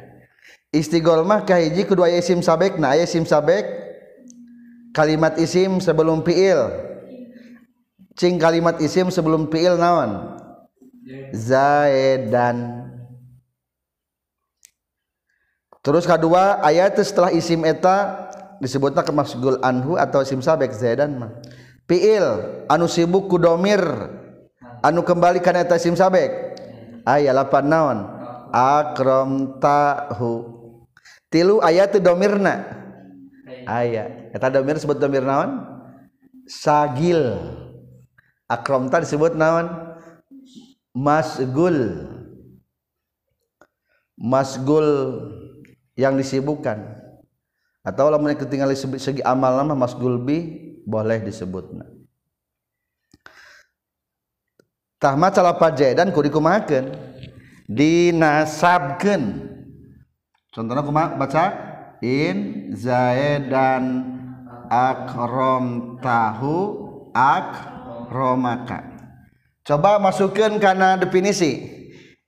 [0.74, 2.98] Istighol mah kahiji kudu aya isim sabekna.
[2.98, 3.62] Aya isim sabek
[4.90, 6.89] kalimat isim sebelum fiil.
[8.14, 10.40] cing kalimat isim sebelum fiil naon?
[11.34, 12.86] Zaedan
[15.80, 18.28] terus kedua ayat setelah isim eta
[18.60, 21.32] disebutnya ke mafsudul anhu atau isim sabek Zaedan mah.
[21.88, 22.26] Fiil
[22.70, 23.82] anu sibuk ku domir
[24.84, 26.30] anu kembali kana eta isim sabek.
[27.08, 27.98] Ah, Aya lapan naon?
[28.52, 30.44] Akram tahu
[31.32, 32.60] tilu ayat domirna.
[33.64, 35.64] Ah, Aya eta domir sebut domir naon?
[36.44, 37.40] Sagil.
[38.50, 39.70] Akrom tadi disebut naon?
[40.90, 42.10] Masgul.
[44.18, 44.88] Masgul
[45.94, 46.98] yang disibukkan.
[47.86, 51.72] Atau lamun ketinggalan segi amal nama masgul bi boleh disebut.
[55.00, 56.92] Tahmat salah pajedan kurikumakan
[57.64, 59.48] dinasabkan
[60.52, 61.44] contohnya kuma baca
[62.04, 64.04] in zaidan
[64.68, 66.58] akrom tahu
[68.10, 68.82] akromaka
[69.62, 71.78] coba masukkan karena definisi.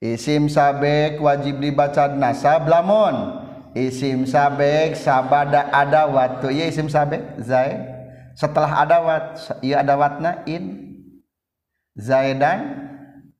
[0.03, 3.43] Isim sabek wajib dibaca nasab lamun.
[3.75, 7.79] Isim sabek sabada ada waktu ya isim sabek zaid
[8.35, 9.23] setelah adawat
[9.59, 10.95] iya adawatna in.
[11.93, 12.89] Zaidan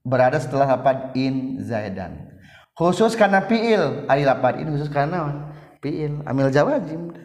[0.05, 2.31] berada setelah apa in zaidan
[2.75, 4.07] khusus karena fiil.
[4.07, 5.51] Ari lapar ini khusus karena
[5.83, 6.23] fiil.
[6.23, 7.22] Amil jawajim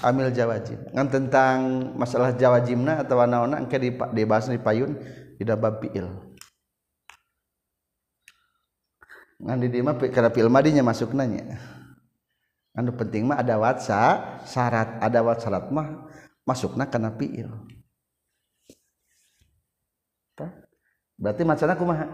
[0.00, 1.56] amil jawajim ngan tentang
[1.94, 3.76] masalah jawajimna atau naonna engke
[4.16, 4.96] dibahas di payun
[5.36, 6.08] di bab fiil
[9.42, 11.60] ngan di dieu karena fiil madinya masuk nanya
[12.72, 16.08] anu penting mah ada watsa syarat ada wat syarat mah
[16.48, 17.52] masukna karena fiil
[21.22, 22.06] berarti macana kumaha?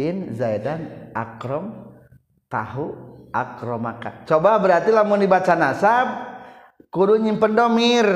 [0.00, 1.92] In zaidan akrom
[2.48, 2.96] tahu
[3.30, 4.24] akromaka.
[4.26, 6.33] Coba berarti lamun dibaca nasab
[6.94, 8.06] kudu nyimpen domir.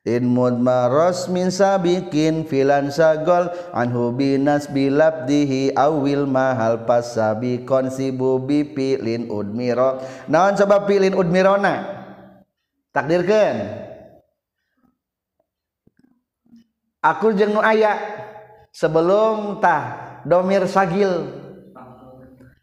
[0.00, 10.00] In mudmaros min sabikin filan sagol anhu binas bilabdihi awil mahal pasabi konsibu bipilin udmiro.
[10.24, 12.00] Naon coba pilin udmirona?
[12.96, 13.76] Takdirkan
[17.04, 18.00] aku jengu ayat
[18.72, 21.28] sebelum tah domir sagil.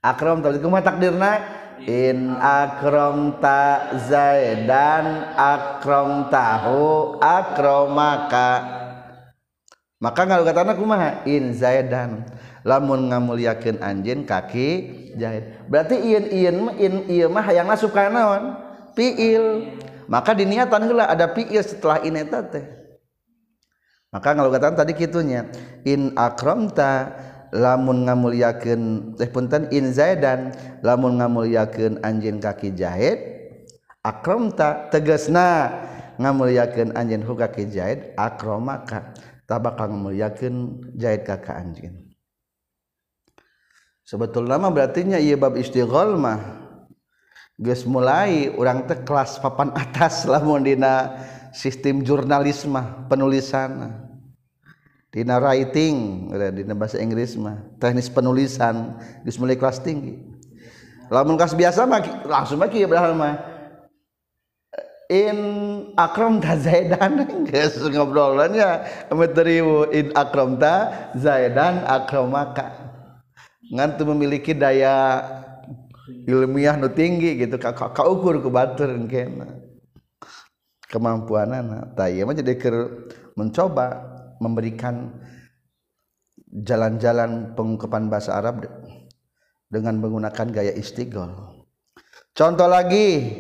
[0.02, 8.78] Akrom tadi kumaha takdirna in akrom ta zaidan akrom tahu akromaka
[9.98, 10.30] maka.
[10.30, 11.10] Nggak kata anak kumaha?
[11.26, 12.26] In zaidan.
[12.62, 14.70] Lamun ngamuliakeun anjeun kaki
[15.18, 15.66] jahit.
[15.72, 18.60] Berarti in in in ieu mah yang asup ka naon?
[18.94, 19.72] Fiil
[20.10, 22.66] maka diniatan heula ada fiil setelah in eta teh.
[24.12, 25.52] Maka ngalugatan tadi kitunya
[25.84, 27.12] in akramta
[27.56, 30.52] lamun ngamuliakeun teh punten in zaidan
[30.84, 33.20] lamun ngamuliakeun anjeun kaki jahit
[34.04, 35.72] akramta tegasna
[36.18, 39.14] ngamuliakeun anjeun hu kaki jahit akramaka
[39.48, 42.08] tabaka ngamuliakeun jahit kaka anjeun.
[44.08, 46.40] Sebetulnya mah berarti nya ieu bab istighol mah
[47.60, 51.20] geus mulai urang teh kelas papan atas lamun dina
[51.52, 52.80] sistem jurnalisme
[53.12, 54.07] penulisan
[55.12, 57.64] dina writing dina bahasa Inggris mah.
[57.80, 60.20] Teknis penulisan geus mulai kelas tinggi.
[61.08, 63.36] Lamun kelas biasa mah langsung mah kieu mah.
[65.08, 65.38] In
[65.96, 68.84] akram ta zaidan geus ngobrolannya
[69.16, 72.92] materiu in akram ta zaidan akramaka
[73.72, 75.24] ngan memiliki daya
[76.28, 79.60] ilmiah nu tinggi gitu ka ukur ku batur kena
[80.88, 82.76] kemampuan anak tak mah jadi ker
[83.36, 85.18] mencoba memberikan
[86.52, 88.66] jalan-jalan pengungkapan bahasa Arab
[89.68, 91.66] dengan menggunakan gaya istighol.
[92.32, 93.34] Contoh lagi,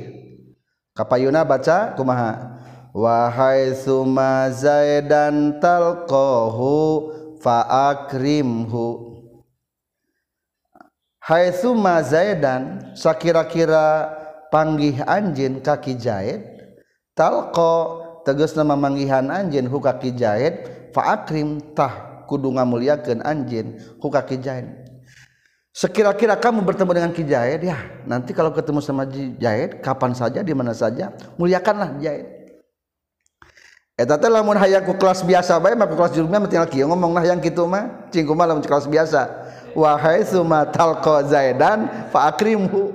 [0.97, 2.59] kapayuna baca kumaha?
[2.97, 9.07] Wahai suma zaidan talqahu faakrimhu
[11.27, 14.15] haitsuma zaidan sakira-kira
[14.47, 16.39] panggih anjin kaki jahit
[17.11, 24.67] talqa tegas nama manggihan anjin hu kaki jahit faakrim tah ngamuliakeun anjin hu kaki jahit
[25.77, 27.77] sekira-kira kamu bertemu dengan Ki Jahit ya
[28.09, 29.05] nanti kalau ketemu sama
[29.37, 32.25] Jahit kapan saja di mana saja muliakanlah Jahit
[33.97, 36.85] eta teh lamun hayang ku kelas biasa bae mah ku kelas jurumnya mah tinggal kieu
[36.85, 38.09] ngomong nah yang kitu mah.
[38.13, 39.25] Cing kumaha lamun kelas biasa.
[39.73, 42.93] Wahai suma talqa zaidan fa akrimhu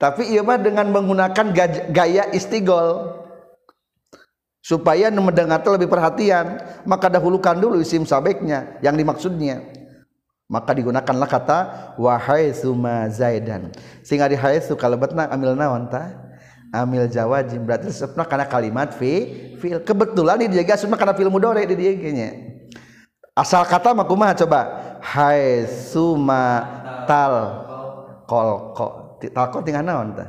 [0.00, 1.46] tapi ia mah dengan menggunakan
[1.92, 3.19] gaya istigol
[4.60, 6.60] supaya mendengar lebih perhatian.
[6.84, 9.64] Maka dahulukan dulu isim sabeknya yang dimaksudnya.
[10.50, 11.58] Maka digunakanlah kata
[11.96, 13.70] wahai suma zaidan.
[14.02, 16.10] Sehingga di haisu kalau betna amil naon ta
[16.74, 17.62] amil jawajim.
[17.62, 19.12] Berarti sebenarnya karena kalimat fi
[19.62, 19.78] fil.
[19.82, 21.94] Kebetulan di dia gasuna karena fil mudore di dia
[23.38, 24.04] asal kata mah
[24.36, 24.60] coba?
[25.00, 26.66] Hai suma
[27.06, 27.64] tal
[28.26, 29.16] kolko.
[29.20, 30.28] Talko tinggal naon tah?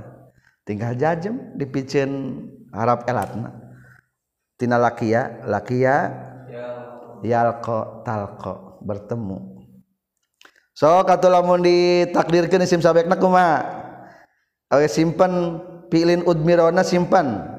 [0.67, 3.60] Tinggal jajem dipicen Arab elatna
[4.61, 6.13] tina lakia lakia
[7.25, 8.05] yalko.
[8.05, 9.65] Talko bertemu.
[10.77, 13.65] So kata lamun ditakdirkan isim sabekna kumaha
[14.69, 15.57] oke simpan
[15.89, 17.57] pilin udmirona simpan.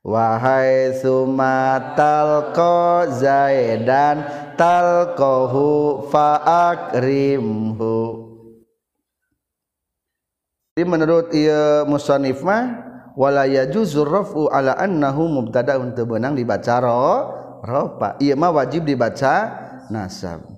[0.00, 4.24] Wahai sumatal ko zaidan
[4.56, 7.96] talqahu fa'akrimhu
[10.72, 12.89] Jadi menurut ia musannif mah
[13.20, 17.04] wala yajuzur rafu ala annahu mubtada untuk benang dibaca ro
[17.60, 19.52] ropa ieu mah wajib dibaca
[19.92, 20.48] nasab.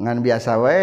[0.00, 0.80] Ngan biasa we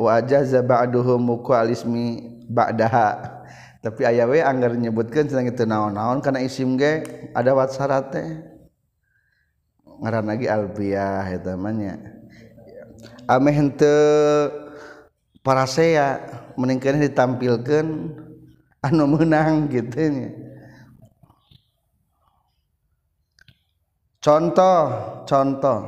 [0.00, 3.36] wa ajaza ba'duhum muqalismi ba'daha.
[3.84, 7.04] Tapi aya we anggar nyebutkan tentang itu naon-naon karena isim ge
[7.36, 8.40] ada wat syarat teh
[10.00, 12.00] ngaran lagi albiah eta namanya
[13.28, 14.48] ameh henteu
[15.44, 16.24] parasea
[16.56, 17.86] meningkeun ditampilkan
[18.84, 20.30] anu menang gitunya
[24.20, 24.80] contoh
[25.24, 25.80] contoh.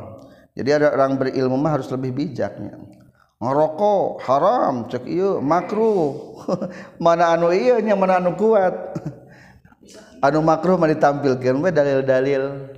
[0.56, 2.80] Jadi ada orang berilmu mah harus lebih bijaknya
[3.36, 6.40] ngerokok haram cek iya makruh.
[7.04, 8.74] Mana anu iya nya mana anu kuat.
[10.24, 12.72] Anu makruh mah ditampilkeun we dalil-dalil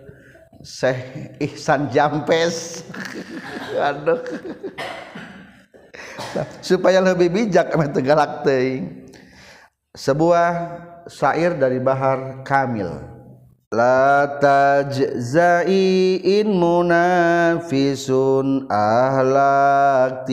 [0.58, 2.82] Syekh Ihsan Jampes.
[3.88, 4.18] Aduh.
[6.58, 9.07] Supaya lebih bijak mah tegalak teuing.
[9.96, 10.52] Sebuah
[11.08, 12.90] syair dari Bahar Kamil.
[13.68, 17.84] La tajza'i in munafisun
[18.72, 20.32] ahlaktihi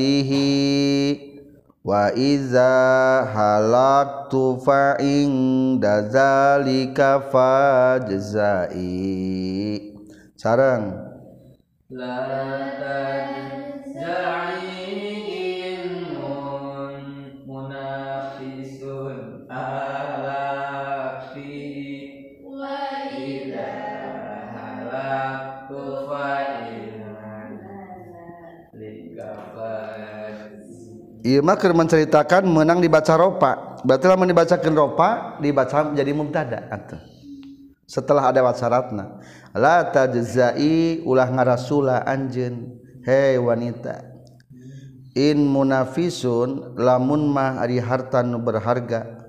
[1.83, 8.87] wa iza halaktu fa inda zalika fajza'i.
[10.39, 10.95] Sarang.
[11.91, 12.23] La
[12.79, 14.45] tajza'i
[31.45, 33.77] makr menceritakan menang dibaca ropa.
[33.85, 36.59] Berarti lama dibacakan ropa dibaca menjadi mubtada
[37.85, 39.21] setelah ada wasyaratna
[39.53, 42.81] la tajzai ulah ngarasula anjeun.
[43.05, 44.01] Hei wanita.
[45.13, 49.24] In munafisun lamun mah ari harta nu berharga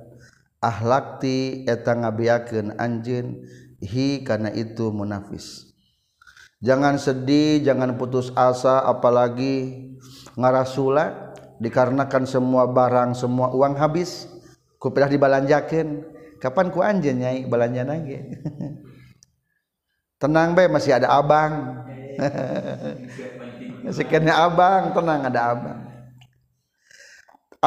[0.67, 3.47] ahlakti eta ngabiakeun anjeun
[3.79, 5.71] hi kana itu munafis.
[6.59, 9.87] Jangan sedih jangan putus asa apalagi
[10.35, 11.31] ngarasula
[11.62, 14.27] dikarenakan semua barang semua uang habis
[14.83, 16.03] ku pernah dibalanjakan
[16.43, 17.47] kapan ku anjen nyai?
[17.47, 18.19] Balanja lagi
[20.21, 21.87] tenang be masih ada abang.
[24.11, 25.86] Kena abang tenang ada abang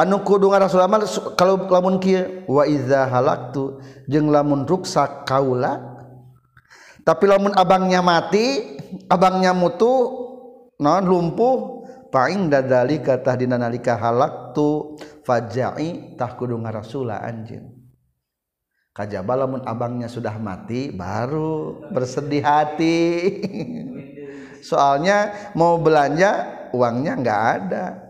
[0.00, 1.04] anu kudu Rasulullah
[1.36, 3.76] kalau lamun kieu wa iza halaktu
[4.08, 5.76] jeung lamun ruksak kaula
[7.04, 8.76] tapi lamun abangnya mati
[9.12, 9.92] abangnya mutu
[10.80, 17.78] naon lumpuh paing dadali kata dina nalika halaktu fajai tah kudu ngarasula anjeun.
[18.90, 22.98] Kajaba lamun abangnya sudah mati baru bersedih hati.
[24.68, 28.09] Soalnya mau belanja uangnya nggak ada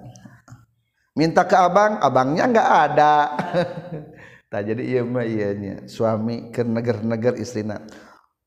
[1.14, 3.14] minta ke abang abangnya nggak ada.
[4.50, 5.86] Tak jadi iya mah nya.
[5.86, 7.86] Suami ke neger-neger istrina.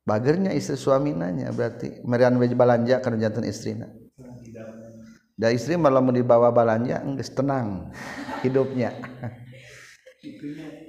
[0.03, 2.03] Bagernya istri suami nanya berarti.
[2.03, 3.88] Merian wajib balanja karena jantan istrina.
[5.39, 7.89] Da istri malah mau dibawa balanja enggak tenang
[8.43, 8.91] hidupnya.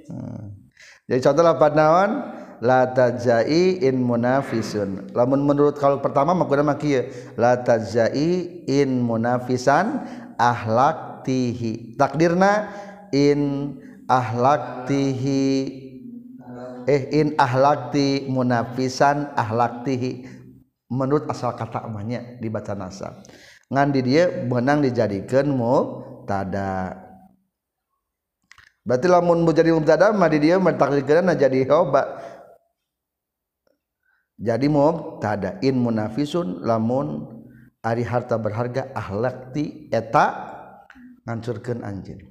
[0.05, 0.55] Hmm.
[1.11, 2.11] jadi contoh lapan naon
[2.63, 5.11] la tajai in munafisun.
[5.11, 10.07] Lamun menurut kalau pertama makuna makieu la tajai in munafisan
[10.39, 12.69] ahlak tihi takdirna
[13.09, 13.73] in
[14.05, 15.43] ahlaktihi.
[16.85, 20.29] Eh in ahlakti munafisan ahlaktihi.
[20.85, 23.25] Menurut asal kata amanya dibaca nasab.
[23.73, 27.01] Ngan di dia menang dijadikan mu tada
[28.85, 32.21] berarti lamun menjadi mubtada mah di dia mentakdirkeun jadi hoba.
[34.37, 35.57] Jadi mubtada.
[35.65, 37.33] In munafisun lamun
[37.81, 40.54] ari harta berharga ahlakti eta
[41.25, 42.21] ngancurkeun anjeun.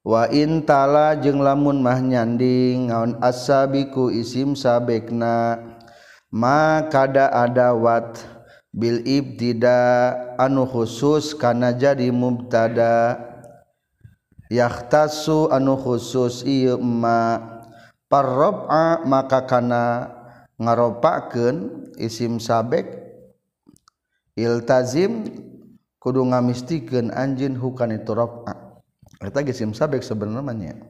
[0.00, 5.60] waintala jeung lamun mah nyanding ngaon asabiku isim sabekna
[6.32, 8.22] ma ada wat
[8.70, 13.26] bil ibtida anu khusus kana jadi mubtada.
[14.50, 17.38] Yahtasu anu khusus ieu ma
[18.10, 20.10] parrab'a maka kana
[20.58, 22.98] ngaropakeun isim sabek.
[24.34, 25.30] Iltazim
[26.02, 28.69] kudu ngamistikeun anjeun hukana itu rab'a
[29.20, 30.80] eta isim sabek sebenarnya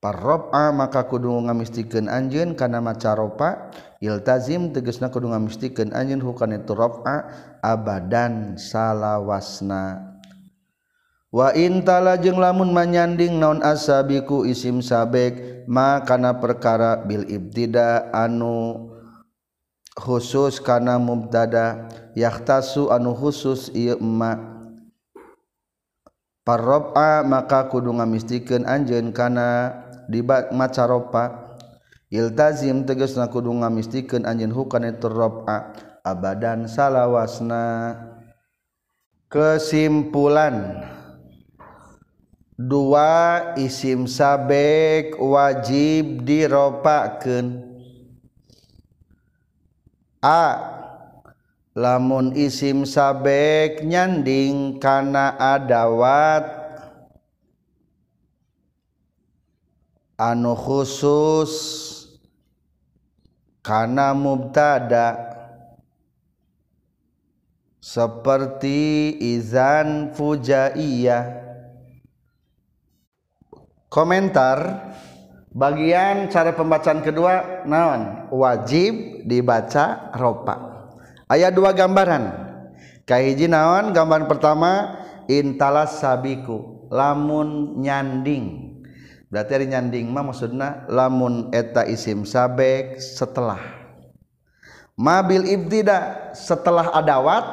[0.00, 6.72] parrab'a maka kudu ngamistikeun anjeun kana maca ropa iltazim tegesna kudu ngamistikeun anjeun hukana itu
[6.72, 7.16] raf'a
[7.60, 10.08] abadan salawasna.
[11.30, 18.90] Wa intala jeung lamun manyanding naon asabiku isim sabek makana perkara bil ibtida anu
[19.94, 21.86] khusus kana mubtada
[22.18, 24.59] yahtasu anu khusus ieu ma
[26.42, 29.72] parroba maka kudu ngamistikan anjen kana
[30.10, 31.56] dibat macaropa.
[32.10, 35.70] Iltazim teges na kudu ngamistikan anjen hukan itu roba.
[36.02, 37.94] Abadan salawasna.
[39.30, 40.82] Kesimpulan.
[42.60, 47.70] Dua isim sabek wajib diropakeun.
[50.20, 50.44] A.
[51.80, 56.60] lamun isim sabek nyanding kana adawat.
[60.20, 61.52] Anu khusus
[63.64, 65.32] karena mubtada.
[67.80, 71.48] Seperti izan fujaiyah.
[73.88, 74.92] Komentar
[75.50, 78.30] bagian cara pembacaan kedua naon?
[78.30, 80.69] Wajib dibaca ropa
[81.30, 82.50] ayat dua gambaran.
[83.06, 83.94] Kahiji naon?
[83.94, 85.00] Gambaran pertama
[85.30, 88.76] intalas sabiku lamun nyanding.
[89.30, 93.62] Berarti ada nyanding mah maksudna lamun eta isim sabek setelah.
[94.98, 97.46] Mabil ibtida setelah adawat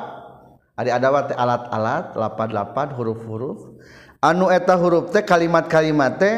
[0.77, 3.77] ada adawat alat-alat lapad-lapad huruf-huruf.
[4.17, 6.35] Anu eta huruf teh kalimat-kalimat teh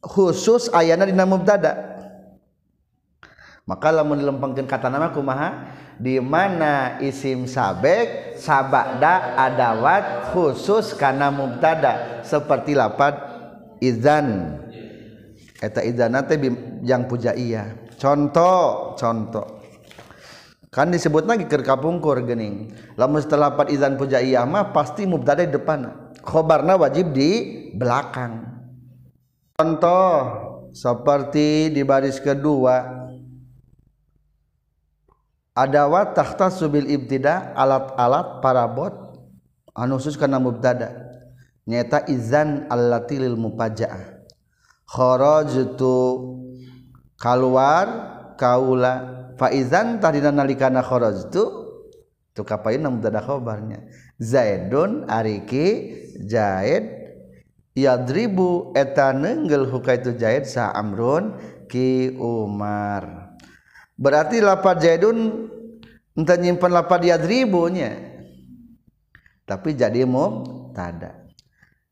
[0.00, 1.93] khusus ayana dina mubtada'
[3.64, 5.72] maka lamun dilempengkeun kata nama kumaha?
[5.96, 12.20] Di mana isim sabek sabada adawat khusus karena mubtada.
[12.26, 13.14] Seperti lapad
[13.80, 14.58] izan
[15.64, 16.36] eta izan teh
[16.84, 19.64] yang pujaiyah contoh contoh.
[20.68, 22.74] Kan disebut lagi keur kapungkur geuning.
[22.98, 26.12] Lamun setelah lapad izan pujaiyah mah pasti mubtada di depan.
[26.20, 27.30] Khobarna wajib di
[27.78, 28.42] belakang.
[29.54, 30.12] Contoh
[30.74, 33.03] seperti di baris kedua
[35.54, 38.94] adawat tahta subil ibtida alat-alat parabot
[39.74, 41.14] anu khusus kana mubtada.
[41.64, 44.26] Nyata izan allati lil mupaja'ah
[44.84, 45.96] kharajtu
[47.16, 47.86] kaluar
[48.36, 48.94] kaula.
[49.40, 51.64] Fa izan tadina nalikana kharajtu
[52.34, 53.86] tu kapaina mubtada khabarnya
[54.18, 55.94] zaidun ariki
[56.26, 56.90] zaid
[57.78, 61.38] yadribu eta neunggel hukaitu zaid sa amrun
[61.70, 63.23] ki umar
[63.94, 65.50] berarti lapat Zaidun
[66.14, 67.94] entah nyimpan lapat dia ribunya
[69.46, 70.42] tapi jadi mau
[70.74, 71.24] tada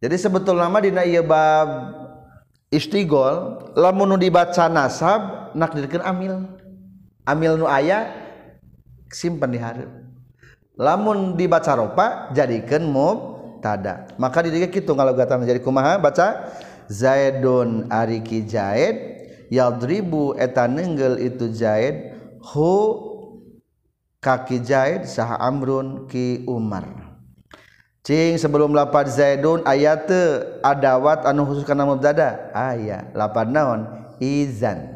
[0.02, 1.94] jadi sebetul nama dina iya bab
[2.72, 6.48] istigol lamun nu dibaca nasab nak dirikan amil.
[7.22, 8.10] Amil nu aya
[9.12, 9.86] simpan di hari
[10.74, 16.02] lamun dibaca ropa jadikan mau tada maka dirinya gitu kalau gata jadi kumaha?
[16.02, 16.50] Baca
[16.90, 19.21] Zaidun ariki Zaid
[19.52, 22.72] yadribu eta nenggel itu Zaid hu
[24.24, 27.12] kaki Zaid sah Amrun ki Umar.
[28.02, 30.10] Cing sebelum lapar Zaidun ayat
[30.64, 32.50] adawat anu khusus kana mubtada?
[32.50, 33.86] Aya lapar naon?
[34.18, 34.90] Izan.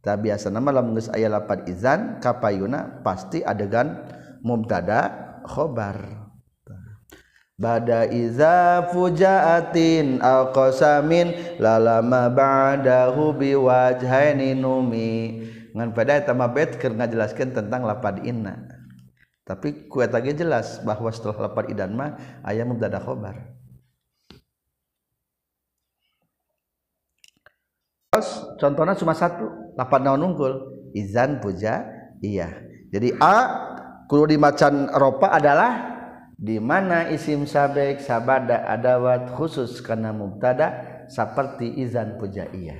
[0.00, 4.00] Tak biasa nama lamun geus aya lapar izan kapayuna pasti adegan
[4.40, 5.12] mubtada
[5.44, 6.27] khobar.
[7.58, 15.42] Bada iza fujaatin al qasamin lalama ba'dahu biwajhaini numi.
[15.74, 18.62] Ngan pada eta mah bet keur ngajelaskeun tentang lapad inna.
[19.42, 22.14] Tapi kue tadi jelas bahwa setelah lapad idan mah
[22.46, 23.58] aya mubtada khobar.
[28.14, 30.54] Terus contohnya cuma satu lapad naon unggul?
[30.94, 31.90] Izan puja
[32.22, 32.54] iya.
[32.94, 33.34] Jadi a
[34.06, 35.97] kudu dimacan ropa adalah
[36.38, 42.78] di mana isim sabek sabada adawat khusus karena mubtada seperti izan pujaiyah.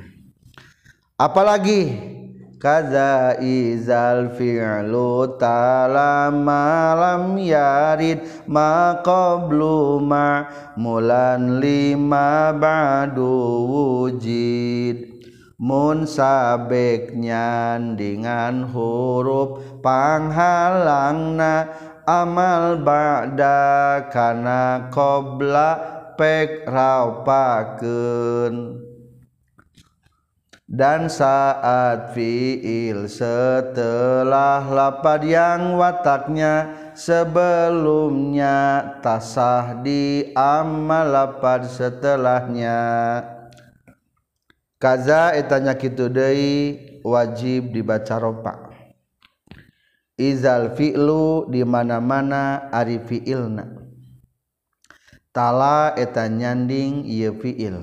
[1.19, 2.15] Apalagi?
[2.59, 10.43] Kaza izal fi'lu ta'ala malam yarid ma qablu ma
[10.75, 13.31] mulan lima ba'du
[13.63, 15.23] wujid.
[15.59, 21.71] Mun sabek nyandingan huruf panghalangna
[22.09, 25.77] amal ba'da kana qabla
[26.17, 28.55] pek raupakeun.
[30.69, 42.77] Dan saat fiil setelah lapad yang wataknya sebelumnya tasah di amal lapad setelahnya.
[44.77, 48.68] Kaza etanya kitu deui wajib dibaca ropa
[50.19, 53.79] izal fi'lu di mana-mana ari fi'ilna.
[55.31, 57.79] Tala eta nyanding ieu fi'il.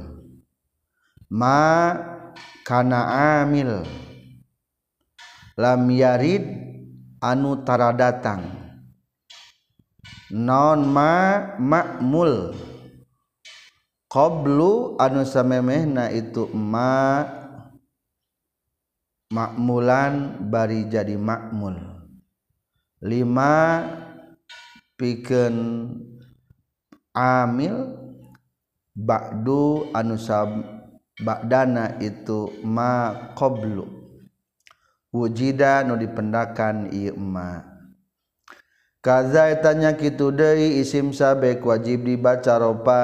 [1.32, 1.96] Ma
[2.68, 3.00] kana
[3.40, 3.88] amil.
[5.56, 6.44] Lam yarid
[7.24, 8.44] anu tara datang.
[10.36, 12.52] Non ma makmul
[14.12, 17.24] qablu anu samemehna itu ma
[19.32, 21.95] makmulan bari jadi makmul
[23.06, 23.86] lima
[24.98, 25.56] piken
[27.14, 27.94] amil
[28.98, 30.50] bakdu anusab
[31.22, 33.86] bakdana itu ma qoblu
[35.16, 37.64] wujida nu dipendakan ieu ma.
[39.00, 43.02] Kaza etanya kitu deui isim sabek wajib dibaca ropa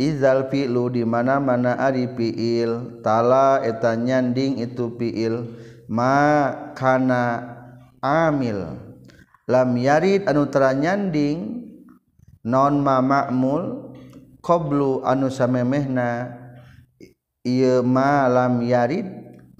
[0.00, 3.04] izal fi'lu di mana-mana ari fi'il.
[3.04, 5.54] Tala eta nyanding itu fi'il.
[5.92, 7.52] Ma kana
[8.00, 8.81] amil
[9.52, 11.68] lam yarid anu teranyanding
[12.48, 13.92] non mamakmul
[14.40, 16.32] qoblu anu samemehna
[17.44, 19.04] ieu ma lam yarid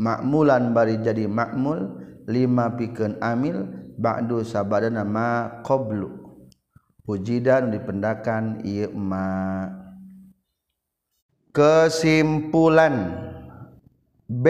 [0.01, 3.69] makmulan bari jadi makmul lima pikeun amil
[4.01, 6.23] ba'du sabadana ma qoblu
[7.05, 9.69] pujidan dipendakan ieu ma.
[11.53, 13.13] Kesimpulan
[14.25, 14.47] B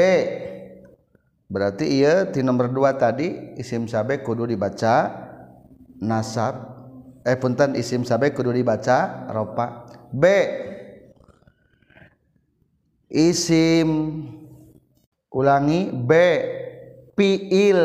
[1.50, 5.18] berarti ia di nomor dua tadi isim sabe kudu dibaca.
[6.02, 6.74] Nasab.
[7.22, 9.86] Eh punten isim sabek kudu dibaca ropa.
[10.10, 10.26] B.
[13.06, 14.26] Isim.
[15.30, 15.94] Ulangi.
[15.94, 16.10] B.
[17.12, 17.80] Piil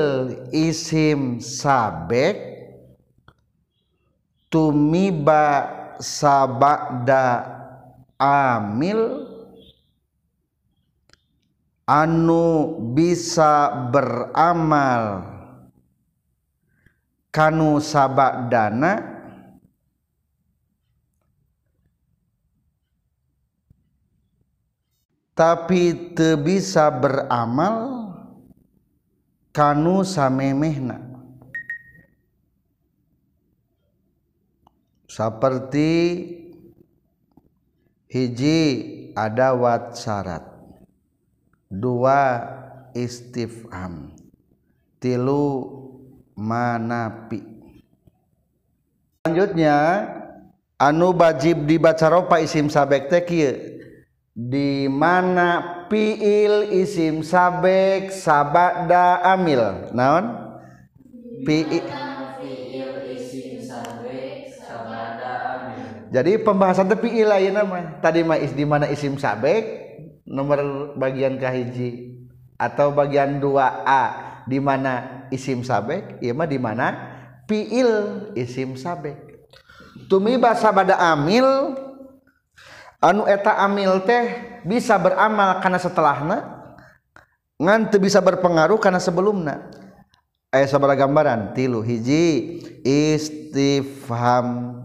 [0.56, 2.36] isim sabek
[4.50, 5.70] tumiba
[6.02, 7.46] sabada
[8.18, 9.30] amil.
[11.88, 15.37] Anu bisa beramal
[17.38, 18.98] kanu sabak dana
[25.38, 28.10] tapi te bisa beramal
[29.54, 30.98] kanu samemehna.
[35.06, 35.94] Seperti
[38.10, 38.62] hiji
[39.14, 40.46] ada wat syarat
[41.70, 42.42] dua
[42.98, 44.14] istifham
[44.98, 45.86] tilu
[46.38, 47.42] manapi.
[49.26, 50.06] Selanjutnya
[50.78, 53.26] anu bajib dibaca ropa isim sabek teh
[54.38, 59.90] di mana piil isim sabek sabada amil.
[59.92, 60.46] Naon?
[61.42, 61.82] Piil
[66.08, 68.00] Jadi pembahasan tapi lain nama.
[68.00, 69.92] Tadi mah is di mana isim sabek
[70.24, 72.16] nomor bagian kahiji
[72.56, 76.88] atau bagian 2A di mana isim sabek ieu mah di mana
[77.46, 79.20] fiil isim sabek.
[80.08, 81.76] Tumiba sabada amil
[83.04, 86.38] anu eta amil teh bisa beramal karena setelahna
[87.60, 89.68] ngan teu bisa berpengaruh karena sebelumna.
[90.48, 94.80] Aya sabara gambaran tilu hiji istifham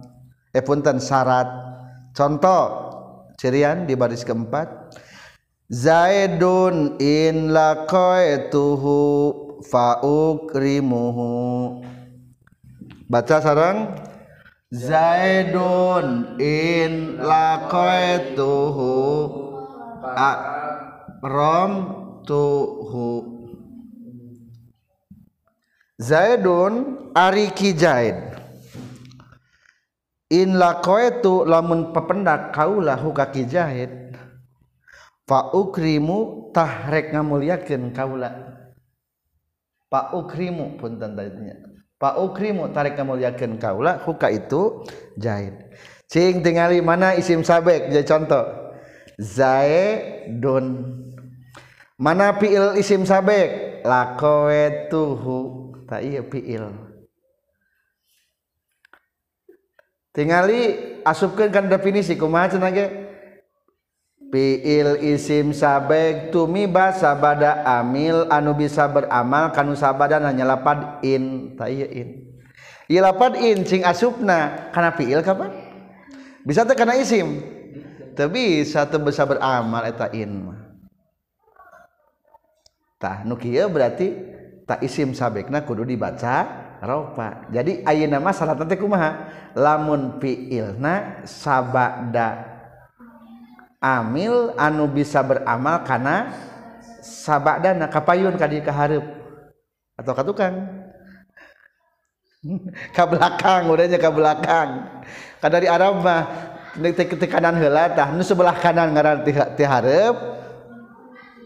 [0.51, 1.71] eh punten syarat.
[2.13, 2.93] Contoh
[3.41, 4.69] cirian di baris keempat
[5.73, 11.31] Zaidun in laqaituhu faukrimuhu.
[13.09, 13.97] Baca sarang.
[14.73, 18.93] Zaidun in laqaituhu.
[21.23, 21.73] Rom
[22.27, 23.33] tuhu
[26.03, 28.19] Zaidun ari ki Zaid.
[30.33, 34.03] In laqaitu lamun pependak kaulah hukaki Zaid
[35.23, 38.52] Pak ukrimu tahrek ngamuliakeun kaula
[39.93, 41.61] Pak ukrimu pun tandanya
[42.01, 44.89] Pak ukrimu tarik ngamuliakeun kaula huka itu
[45.21, 45.53] jahid
[46.09, 47.89] cing tingali mana isim sabek?
[47.89, 48.45] Jadi contoh.
[49.17, 50.97] Zaidun.
[51.97, 53.81] Mana fiil isim sabek?
[53.85, 55.39] Lakoetuhu
[55.89, 56.93] tak iya fiil
[60.13, 60.61] tingali
[61.03, 62.71] asupkan kan definisi kumaha cenah
[64.33, 71.53] piil isim sabek tumi basa bada amil anu bisa beramal kanu sabada nanya lapad in.
[71.53, 72.33] Taya in.
[72.89, 75.53] Iya lapad in cing asupna kana piil kapan?
[76.49, 77.45] Bisa teh kana isim?
[78.17, 80.61] Teu bisa teu bisa beramal eta in mah.
[82.97, 84.17] Tah nu kieu berarti
[84.65, 86.47] tak isim sabekna kudu dibaca
[86.81, 89.29] ropa jadi ayeuna mah syaratna teh kumaha?
[89.53, 92.52] Lamun piilna sabada
[93.83, 96.31] amil anu bisa beramal karena
[97.03, 99.03] sabak dana kapayun kadi kaharep
[99.99, 100.55] atau ka tukang.
[102.97, 104.83] Ka belakang udahnya ka belakang.
[105.39, 106.27] Ka dari Arab mah
[106.75, 110.43] ti kanan heula tah nu sebelah kanan ngaran ti hareup.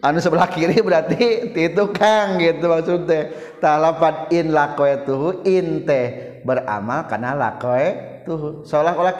[0.01, 3.29] Anu sebelah kiri berarti ti tukang gitu maksud teh.
[3.61, 9.17] Ta lapan in laqaitu in teh beramal karena laqai tuh seolah-olah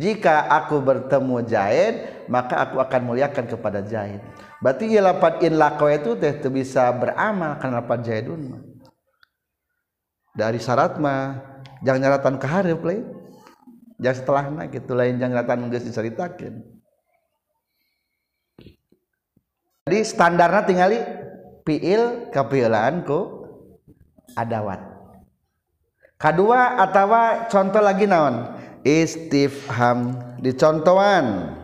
[0.00, 1.94] jika aku bertemu Zaid
[2.32, 4.24] maka aku akan muliakan kepada Zaid
[4.64, 8.70] berarti ya lapat in lako itu teh bisa beramal karena lapat Zaidun
[10.34, 11.42] dari syarat mah
[11.82, 13.04] jangan nyaratan hareup lain.
[14.00, 16.54] Jangan setelahna gitu lain jangan nyaratan geus diceritakeun.
[19.84, 20.98] Jadi standarnya tinggali
[21.66, 23.44] fiil kapieulan ku
[24.38, 24.89] adawat
[26.20, 27.08] kedua atau
[27.48, 28.60] contoh lagi naon?
[28.84, 31.56] Istifham dicontohan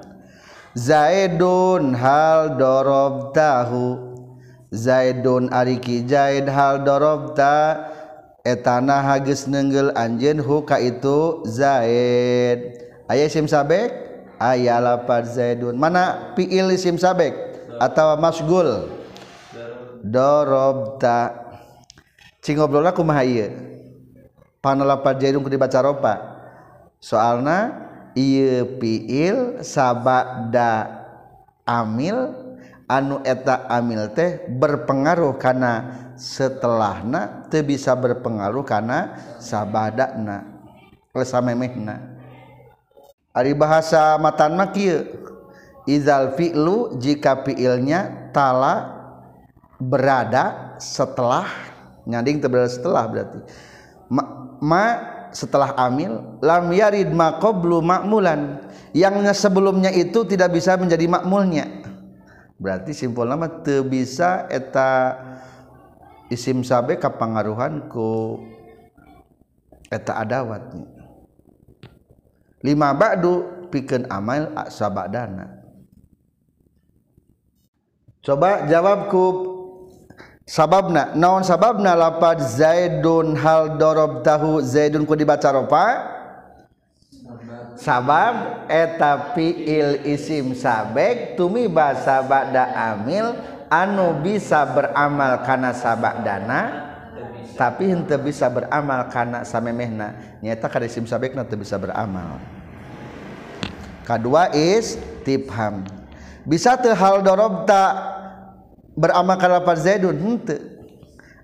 [0.76, 4.16] Zaidun hal dorob tahu
[4.68, 7.88] Zaidun ariki Zaid hal dorob ta
[8.44, 12.84] etana hagis nenggel anjen huka itu Zaid.
[13.08, 13.88] Ayah sim sabek?
[14.36, 15.80] Ayah lapar Zaidun.
[15.80, 17.32] Mana piil sim sabek?
[17.80, 18.92] Atau masgul?
[20.04, 21.32] Dorob ta
[22.44, 23.75] cingobrol aku mahaya
[24.66, 26.14] panolapa jairun ku dibaca ropa.
[26.98, 27.86] Soalna
[28.18, 31.06] ieu fiil sabada
[31.62, 32.34] amil
[32.90, 40.42] anu eta amil teh berpengaruh karena setelahna teu bisa berpengaruh karena sabadana
[41.14, 42.16] lesamemehna
[43.36, 45.04] ari bahasa matan mah kieu
[45.84, 48.96] izal fi'lu jika fi'ilnya tala
[49.78, 51.46] berada setelah.
[52.06, 53.40] Nyanding teu setelah berarti.
[54.08, 54.84] Ma, ma
[55.30, 58.64] setelah amil lam yarid ma qablu makmulan
[58.96, 61.84] yang sebelumnya itu tidak bisa menjadi makmulnya.
[62.56, 65.20] Berarti simpul nama teu bisa eta
[66.32, 68.40] isim sabe kapangaruhan ku
[69.92, 70.88] eta adawatnya.
[72.64, 75.62] Lima ba'du pikeun amal sabadana.
[78.24, 79.45] Coba jawabku
[80.46, 81.98] sababna naon sababna?
[81.98, 86.14] Lapad zaidun hal dorob tahu zaidun ku dibaca ropa?
[87.76, 93.36] Sabab eta fiil isim sabek tumi basa ba'da amil
[93.68, 96.88] anu bisa beramal kana sabak dana
[97.52, 100.40] tapi henteu bisa beramal kana samemehna.
[100.40, 102.40] Nyata kada isim sabekna teu bisa beramal.
[104.08, 105.84] Kadua is tipham
[106.48, 108.15] bisa teu hal dorobta
[108.96, 110.16] beramal karena lafaz zaidun?
[110.16, 110.76] Henteu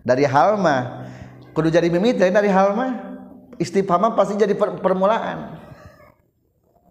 [0.03, 1.07] dari halma
[1.55, 3.14] kudu jadi mimiti dari halma
[3.62, 5.62] istifham pasti jadi per, permulaan.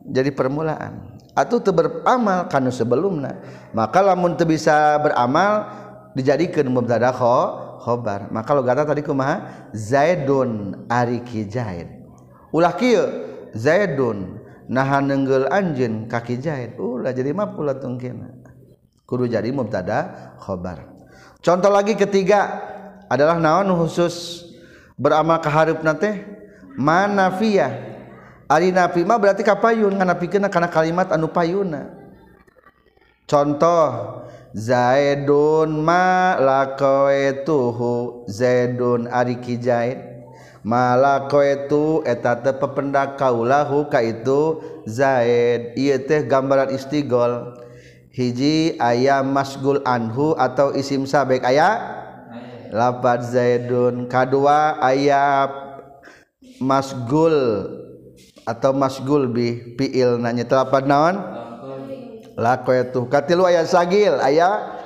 [0.01, 1.19] Jadi permulaan.
[1.37, 3.37] Atau teu beramal kanu sebelumna.
[3.71, 5.69] Maka lamun teu bisa beramal
[6.17, 8.33] dijadikan mubtada khobar.
[8.33, 9.69] Maka lo kata tadi kumaha?
[9.77, 11.87] Zaidun ari ki zaid.
[12.49, 13.05] Ulah kieu?
[13.53, 14.41] Zaidun.
[14.71, 16.81] Nahan nenggel anjeun kaki zaid.
[16.81, 18.40] Ulah jadi mah pula tungkina
[19.11, 20.87] kudu jadi mubtada khobar.
[21.43, 22.63] Contoh lagi ketiga
[23.11, 24.47] adalah naon khusus
[24.95, 26.23] beramal kaharep nate
[26.79, 27.91] manafiyah.
[28.47, 31.91] Ari nafi mah berarti kapayun nganapikeun kana kalimat anu payuna.
[33.27, 39.99] Contoh Zaidun ma lakoetuhu Zaidun ari ki Zaid
[40.67, 45.71] malakoetu eta teh pependak kaulahu ka itu Zaid.
[45.79, 47.55] Ieu teh gambaran istigol
[48.11, 51.99] hiji ayam masgul anhu atau isim sabek aya?
[52.71, 54.07] Lapat zaidun.
[54.07, 55.51] Kedua ayat
[56.63, 57.67] masgul
[58.47, 61.19] atau masgul bi fiil nanya telapat naon?
[62.39, 64.79] Lako itu katilu ayat sagil aya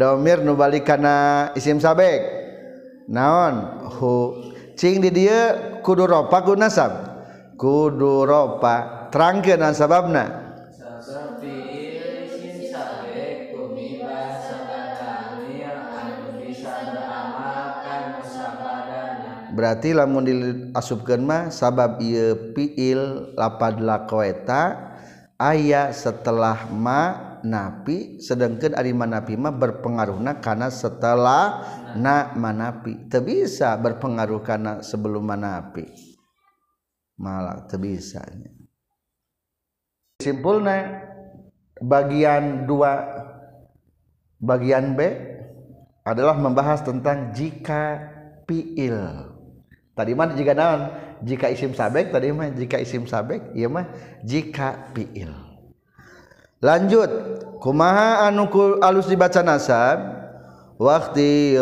[0.00, 2.24] domir nubalik kana isim sabek.
[3.08, 3.84] Naon?
[3.96, 4.16] Hu.
[4.78, 6.92] Cing di dia kudu ropa kudu nasab
[7.60, 9.08] kudu ropa.
[9.08, 10.47] Terangkeun sababna
[19.58, 24.94] berarti lamun diasupkeun mah sabab ieu fiil lapad laqaita
[25.34, 31.66] aya setelah ma napi sedangkan ari manapi mah berpengaruhna karena setelah
[31.98, 35.90] na manapi teu bisa berpengaruh karena sebelum manapi
[37.18, 38.22] malah teu bisa
[40.22, 41.02] simpulna
[41.82, 43.06] bagian dua
[44.38, 45.02] bagian B
[46.06, 48.06] adalah membahas tentang jika
[48.46, 49.27] fiil
[49.98, 50.94] tadi mah jika naon?
[51.26, 53.90] Jika isim sabek tadi mah jika isim sabek iya mah
[54.22, 55.34] jika fiil.
[56.62, 57.10] Lanjut.
[57.58, 58.46] Kumaha anu
[58.78, 59.98] alus dibaca nasab?
[60.78, 61.58] Waqti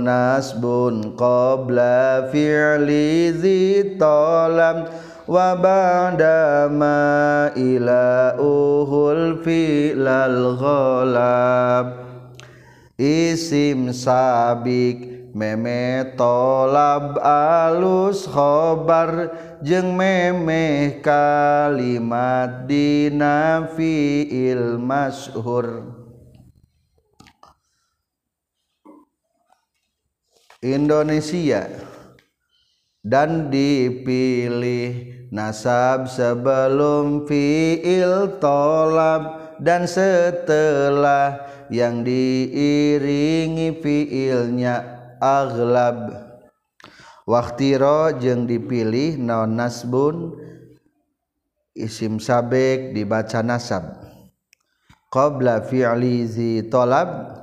[0.00, 3.60] nasbun qabla fi'li zi
[4.00, 4.88] talam
[5.28, 11.86] wa ba'da ma ila uhul fi'lal ghalab.
[12.96, 19.34] Isim sabik meme tolab alus khobar
[19.66, 25.90] jeng meme kalimat dina fi'il masyhur
[30.62, 31.66] Indonesia
[33.02, 41.42] dan dipilih nasab sebelum fi'il tolab dan setelah
[41.74, 44.93] yang diiringi fiilnya
[45.24, 46.12] aghlab.
[47.24, 50.36] Waktiro jeung dipilih naon nasbun?
[51.72, 54.04] Isim sabek dibaca nasab.
[55.08, 57.40] Qabla fi'li zi talab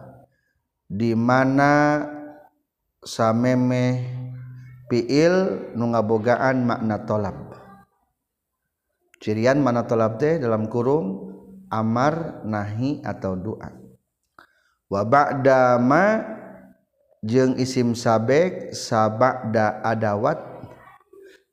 [0.86, 2.05] di mana
[3.01, 4.05] sameme
[4.86, 5.36] fiil
[5.73, 7.57] nu ngabogaan makna tolab.
[9.17, 11.32] Cirian mana tolab teh dalam kurung
[11.71, 13.71] amar nahi atau doa
[14.91, 16.05] wa ba'da ma
[17.22, 20.41] jeung isim sabek sabada adawat.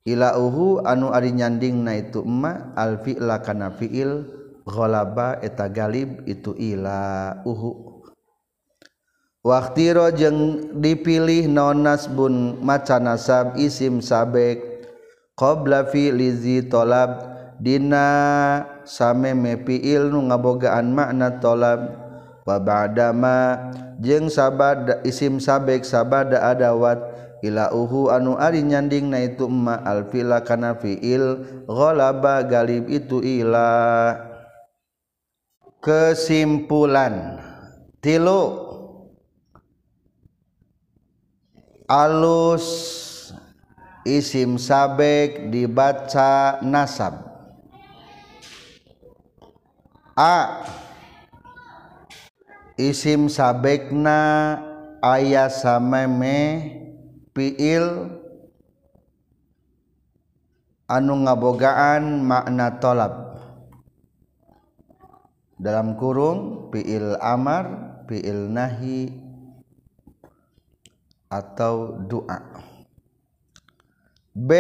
[0.08, 4.24] Ilauhu anu ari nyanding na itu emma al fi'la kana fi'il
[4.64, 8.00] ghalaba eta galib itu ila uhu.
[9.44, 14.64] Waktiro jeung dipilih non nasbun maca nasab isim sabek.
[15.36, 18.08] Qabla fi'li zi tolab dina
[18.88, 21.80] same mepiil nu ngabogaan makna tolab.
[22.48, 26.98] Wa ba'dama jeung sabada isim sabek sabada adawat.
[27.38, 34.18] Ila uhu anu ari nyanding na itu ma alfila kana fiil ghalaba galib itu ila.
[35.78, 37.38] Kesimpulan.
[38.02, 38.66] Tilu.
[41.86, 42.66] Alus
[44.02, 47.22] isim sabek dibaca nasab.
[50.18, 50.66] A.
[52.78, 54.54] isim sabekna
[55.02, 56.70] ayah sameme
[57.34, 58.14] fiil
[60.86, 63.14] anu ngabogaan makna tolab.
[65.58, 67.66] Dalam kurung fiil amar
[68.06, 69.10] fiil nahi
[71.26, 72.40] atau doa.
[74.38, 74.54] B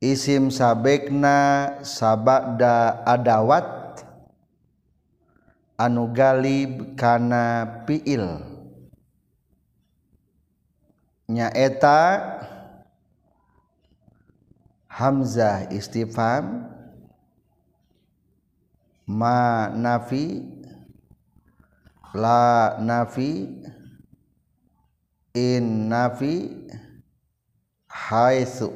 [0.00, 3.77] isim sabekna sabada adawat
[5.78, 7.44] anu galib kana
[7.86, 8.26] fiil
[11.30, 11.98] nyaeta
[14.98, 16.66] hamzah istifham
[19.06, 20.42] ma nafi
[22.22, 23.30] la nafi
[25.38, 26.34] in nafi
[27.88, 28.68] haitsu.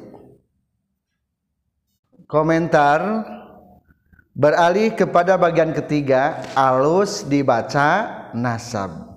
[2.31, 3.01] Komentar
[4.33, 9.13] beralih kepada bagian ketiga alus dibaca nasab.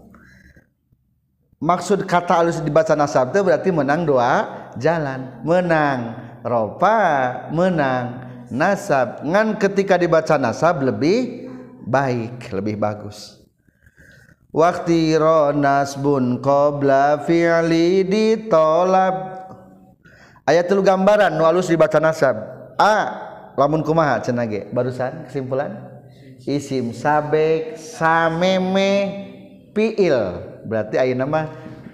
[1.56, 4.44] Maksud kata alus dibaca nasab itu berarti menang doa
[4.76, 5.40] jalan.
[5.40, 6.14] Menang
[6.44, 7.00] ropa
[7.48, 9.24] menang nasab.
[9.24, 11.48] Ngan ketika dibaca nasab lebih
[11.88, 13.40] baik lebih bagus.
[14.52, 19.16] Waktiro nasbun qabla fi'li ditolab.
[20.44, 22.36] Ayat telu gambaran alus dibaca nasab.
[22.76, 23.25] A
[23.56, 24.68] lamun kumaha cenah ge?
[24.70, 25.96] Barusan kesimpulan?
[26.46, 28.92] Isim sabek sameme
[29.74, 30.14] fiil
[30.68, 31.44] berarti ayeuna mah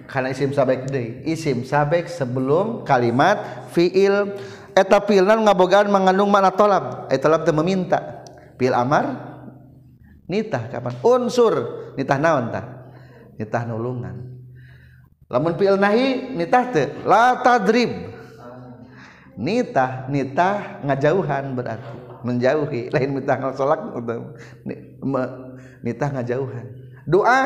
[0.05, 1.25] kana isim sabek deui.
[1.25, 4.37] Isim sabek sebelum kalimat fiil.
[4.73, 7.09] Eta fiilna ngabogaan mengandung makna tolab.
[7.09, 8.25] Eta tolab teh meminta.
[8.61, 9.33] Fiil amar
[10.29, 10.93] nitah kapan?
[11.01, 11.53] Unsur.
[11.97, 12.65] Nitah naon tah?
[13.37, 14.33] Nitah nulungan.
[15.33, 17.89] Lamun fi'il nahi nitah teh la tadrib
[19.39, 21.97] nitah nitah ngajauhan berarti.
[22.23, 22.87] Menjauhi.
[22.93, 23.79] Lain nitah ngasolak
[25.83, 26.65] nitah ngajauhan.
[27.03, 27.43] Doa.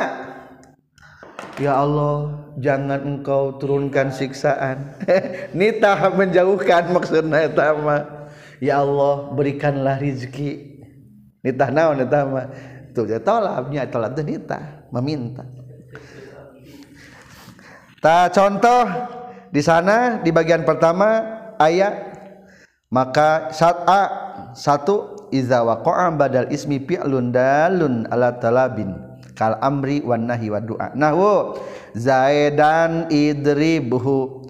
[1.58, 4.98] Ya Allah jangan engkau turunkan siksaan.
[5.58, 7.74] Nitah menjauhkan maksudnya eta
[8.58, 10.82] Ya Allah berikanlah rizki.
[11.46, 12.46] Nitah naon mah?
[12.98, 15.46] Tuh dia tolabnya tolab nita meminta.
[18.02, 18.90] Ta contoh
[19.54, 22.16] di sana di bagian pertama ayat
[22.88, 24.02] maka saat a
[24.56, 28.96] satu iza waqa'a badal ismi fi'lun dalun ala talabin
[29.36, 30.96] kal amri wan nahi wa du'a.
[30.96, 31.60] Nahwu
[31.94, 34.48] zaidan idribhu.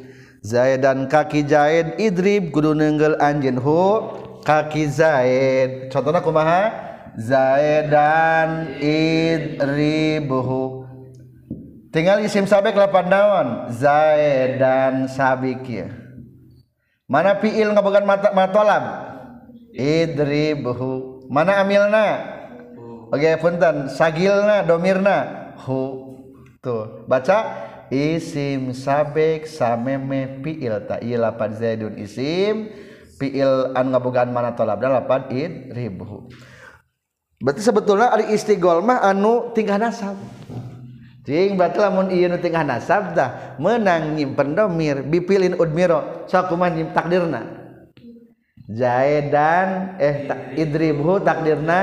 [0.47, 4.08] Zaidan kaki zaid idrib kudu nenggel anjeun hu
[4.47, 5.91] kaki zaid.
[5.91, 6.72] Contohna kumaha?
[7.18, 10.86] Zaidan idribuhu
[11.97, 15.66] tinggal isim sabek lapan daun zaidan sabik
[17.08, 18.84] mana fiil ngabogan mata matolab
[19.74, 22.36] idribhu mana amilna?
[23.08, 23.88] Oke okay, punten.
[23.88, 25.51] Sagilna domirna?
[25.64, 26.16] Hu.
[26.60, 27.08] Tuh.
[27.08, 27.68] Baca?
[27.88, 30.99] Isim sabek sameme fiil ta.
[30.99, 32.68] Ieu lapan zaidun isim.
[33.16, 36.28] Fiil an ngabogaan mana tolab da lapan idribhu
[37.38, 40.18] berarti sebetulnya ari istigol mah anu tingkah nasab.
[41.28, 46.95] Ting berarti lamun ieu nu tingkah nasab dah menang nyimpen domir bipilin udmiro sakuman nyim
[46.95, 47.43] takdirna?
[48.71, 51.80] Zaidan eh ta, idribhu takdirna?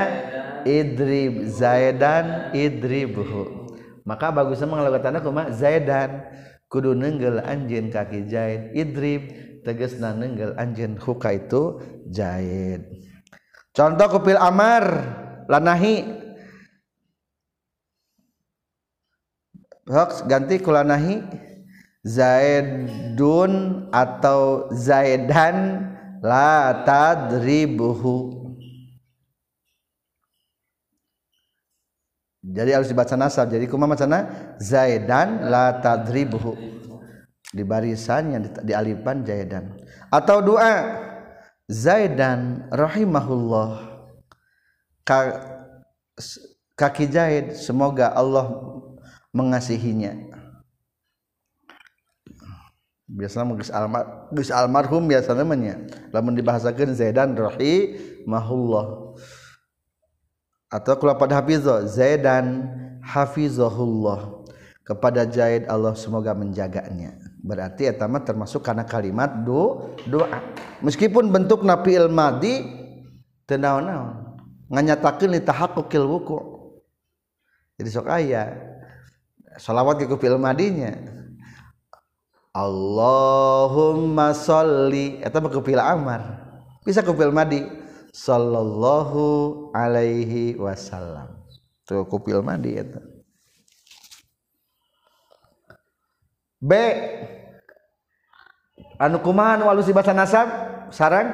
[0.65, 3.69] Idrib zaidan idribhu.
[4.01, 5.53] Maka bagus sama ngalogatana kumaha?
[5.53, 6.25] Zaidan
[6.65, 9.45] kudu nenggel anjeun kaki zaid idrib.
[9.65, 11.81] Tegasna nenggel anjeun huka itu
[12.13, 12.85] zaid
[13.73, 14.85] contoh kupil amar
[15.49, 16.05] lanahi
[19.89, 21.21] hoax ganti kulanahi.
[22.05, 25.89] Zaidun atau zaidan
[26.21, 28.45] la tadribuhu.
[32.45, 33.49] Jadi harus dibaca nasab.
[33.49, 36.53] Jadi kuma macana zaidan la tadribuhu.
[37.49, 39.73] Di barisan yang di, di alipan zaidan.
[40.13, 41.01] Atau doa
[41.65, 43.97] zaidan rahimahullah.
[46.77, 48.74] Kaki jahit semoga Allah
[49.35, 50.15] mengasihinya.
[53.05, 55.77] Biasanya mengis almar gus almarhum biasa namanya.
[56.09, 59.13] Lamun dibahasakan Zaidan rohi mahullah
[60.73, 62.65] atau kalau pada hafizah Zaidan
[63.03, 64.47] hafizahullah.
[64.85, 67.17] Kepada Zaid Allah semoga menjaganya.
[67.41, 70.45] Berarti etama termasuk karena kalimat do doa.
[70.85, 72.69] Meskipun bentuk napi ilmadi
[73.49, 74.37] tenaon-naon
[74.69, 76.37] nganyatakeun li tahaqqul wuku
[77.77, 78.43] jadi sok aya
[79.57, 81.15] salawat ke fil madinya
[82.55, 85.19] Allahumma sholli.
[85.19, 86.39] Eta mah kepil amar.
[86.87, 87.67] Bisa kepil madi.
[88.15, 91.35] Sallallahu alaihi wasallam.
[91.83, 93.03] Tuh kepil madi eta.
[96.63, 96.71] B.
[98.95, 100.47] Anu kumaha anu alus dibaca nasab?
[100.95, 101.27] Sarang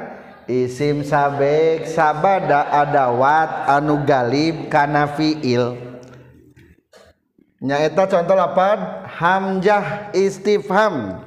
[0.49, 5.90] isim sabek sabada adawat anu galib kana fiil
[7.61, 11.21] nyaeta contoh lapad hamjah istifham.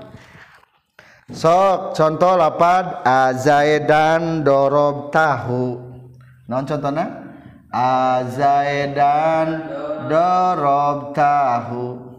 [1.30, 5.80] Sok contoh lapad azaidan dorob tahu
[6.50, 7.06] non contohnya?
[7.72, 9.48] Azaidan
[10.10, 12.12] dorob tahu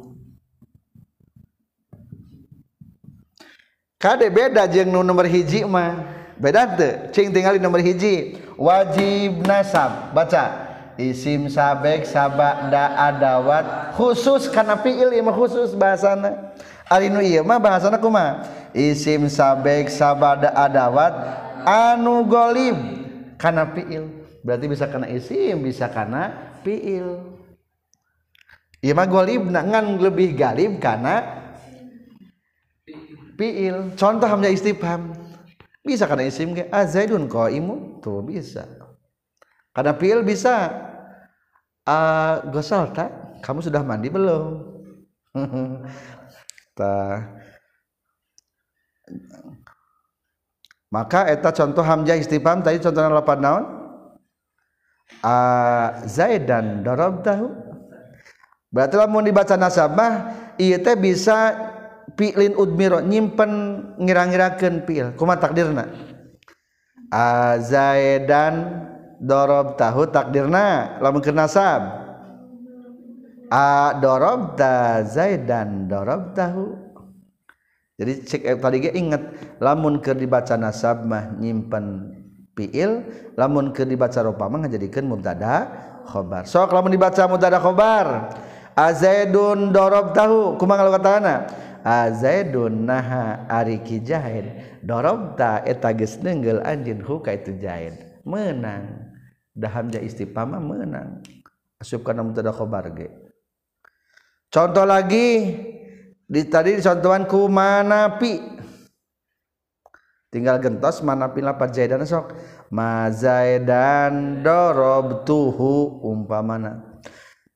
[4.02, 6.18] kade beda jeng nu nomor hiji mah.
[6.36, 8.36] Beda tuh cing tinggal di nomor hiji.
[8.60, 10.12] Wajib nasab.
[10.12, 10.65] Baca.
[10.96, 13.96] isim sabek sabak da adawat.
[13.96, 16.56] Khusus karena fiil ieu mah khusus bahasana.
[16.88, 21.14] Ari nu ieu mah bahasana kumaha isim sabek sabak da adawat
[21.64, 22.78] anu golib
[23.40, 24.12] karena fiil.
[24.46, 27.40] Berarti bisa karena isim bisa karena fiil.
[28.84, 31.26] Ieu mah golib ngan lebih galib karena
[33.36, 33.98] fiil.
[33.98, 35.16] Contoh hamzah istifham.
[35.86, 36.66] Bisa karena isim ke?
[36.74, 38.02] Ah, Azaidun qaimun.
[38.02, 38.85] Tuh bisa.
[39.76, 40.72] Karena fiil bisa.
[41.86, 43.14] Uh, gosal tak?
[43.46, 44.58] Kamu sudah mandi belum?
[46.80, 47.22] Ta.
[50.90, 53.66] Maka eta contoh hamzah istifham tadi contohnya lapan naon?
[55.22, 57.54] Uh, zaidan darabtahu.
[58.74, 61.54] Berarti lamun dibaca nasabah ieu teh bisa
[62.18, 63.52] fi'lin udmiro nyimpen
[64.00, 65.86] ngira-ngirakeun fi'il kumaha takdirna?
[67.14, 68.56] Azaidan
[69.26, 72.06] dorob tahu takdirna lamun ke nasab.
[73.50, 76.86] A dorob ta zaidan dorob tahu
[77.96, 79.24] jadi cek eh, tadi ge inget
[79.64, 82.12] lamun ke dibaca nasab mah nyimpen
[82.52, 83.08] fiil
[83.40, 85.70] lamun ke dibaca rupa mah ngajadikeun mubtada
[86.04, 86.44] khobar.
[86.44, 88.36] Sok lamun dibaca mubtada khobar
[88.76, 91.36] azaidun dorob tahu kumaha kalau katana
[91.88, 94.52] azaidun naha ari kijahid
[94.84, 97.96] dorob ta eta geus neungeul anjeun hu ka itu jahid.
[98.28, 99.05] Menang
[99.56, 101.24] dah hamzah istifham menang.
[101.80, 103.12] Asupkan mubtada khabar ge
[104.48, 105.52] contoh lagi
[106.26, 108.56] di tadi contohan ku manapi.
[110.34, 112.36] Tinggal gentos manapi lapat zaidan sok.
[112.74, 117.00] Ma zaidan darabtuhu umpamana.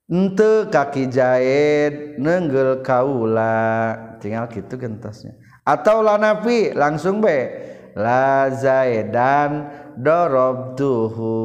[0.08, 3.95] Ente kaki jahit nenggel kaula.
[4.24, 5.36] Tinggal gitu gentosnya.
[5.68, 7.68] Atau lanapi langsung be.
[7.99, 9.68] La zaidan
[10.00, 11.36] darabtuhu.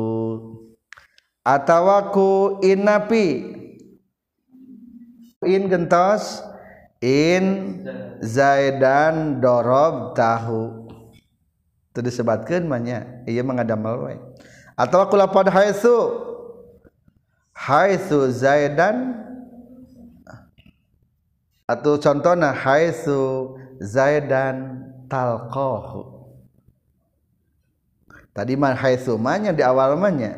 [1.44, 3.28] Atawaku inapi
[5.44, 6.40] in gentos.
[7.04, 7.84] In
[8.24, 10.88] zaidan dorob tahu
[11.92, 13.28] itu disebutkan banyak.
[13.28, 14.16] Iya mengadamel we
[14.72, 15.92] atau aku lapad haitsu.
[17.52, 19.20] Haitsu zaidan.
[21.68, 23.52] Atau contohnya haitsu
[23.84, 26.13] zaidan talqahu
[28.34, 29.14] tadi mah haitsu
[29.54, 30.36] di awal mahnya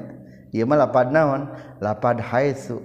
[0.53, 1.49] ieu mah lapad naon?
[1.81, 2.79] Lapad haitsu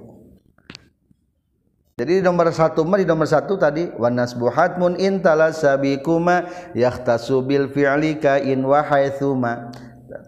[2.02, 8.18] jadi nomor satu mah di nomor satu tadi wanasbuhat mun intala sabikuma yahtasu bil fi'li
[8.18, 9.70] ka in wa haitsuma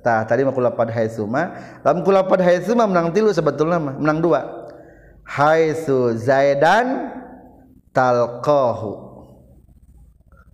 [0.06, 4.42] tah tadi mah kulapad haitsuma lam kulapad haitsuma menang tilu sebetulnya mah menang dua.
[5.24, 7.10] Haitsu zaidan
[7.96, 9.14] talqahu.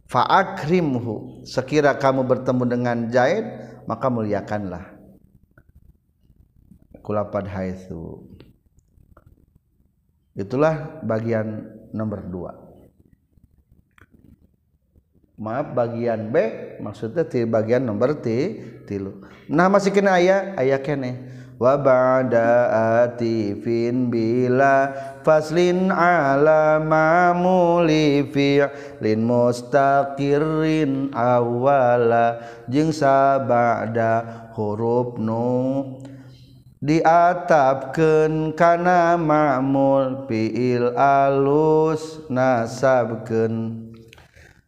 [0.10, 1.44] Fa akrimhu.
[1.46, 3.44] Sekira kamu bertemu dengan Zaid
[3.90, 5.02] maka muliakanlah.
[7.02, 8.22] Kulapad haitsu
[10.38, 12.54] itulah bagian nomor dua.
[15.42, 16.36] Maaf bagian B
[16.78, 18.28] maksudnya di bagian nomor T
[18.86, 19.26] tilu.
[19.50, 21.39] Nah masih kena ayah ayah kene.
[21.60, 22.72] wabada
[23.04, 24.96] atifin bila
[25.28, 32.40] faslin ala mamuli fi'lin mustaqirrin awala
[32.72, 35.84] jeung sabada huruf nu
[36.80, 43.79] diatapkeun kana ma'mul fi'il alus nasabkeun.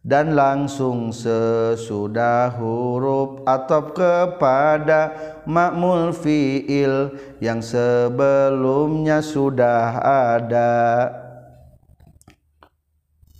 [0.02, 5.14] Dan langsung sesudah huruf atau kepada
[5.46, 10.74] makmul fiil yang sebelumnya sudah ada.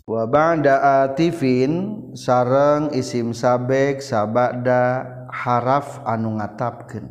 [0.06, 7.10] Wabanda atifin sareng isim sabek sabada haraf anu ngatapkeun.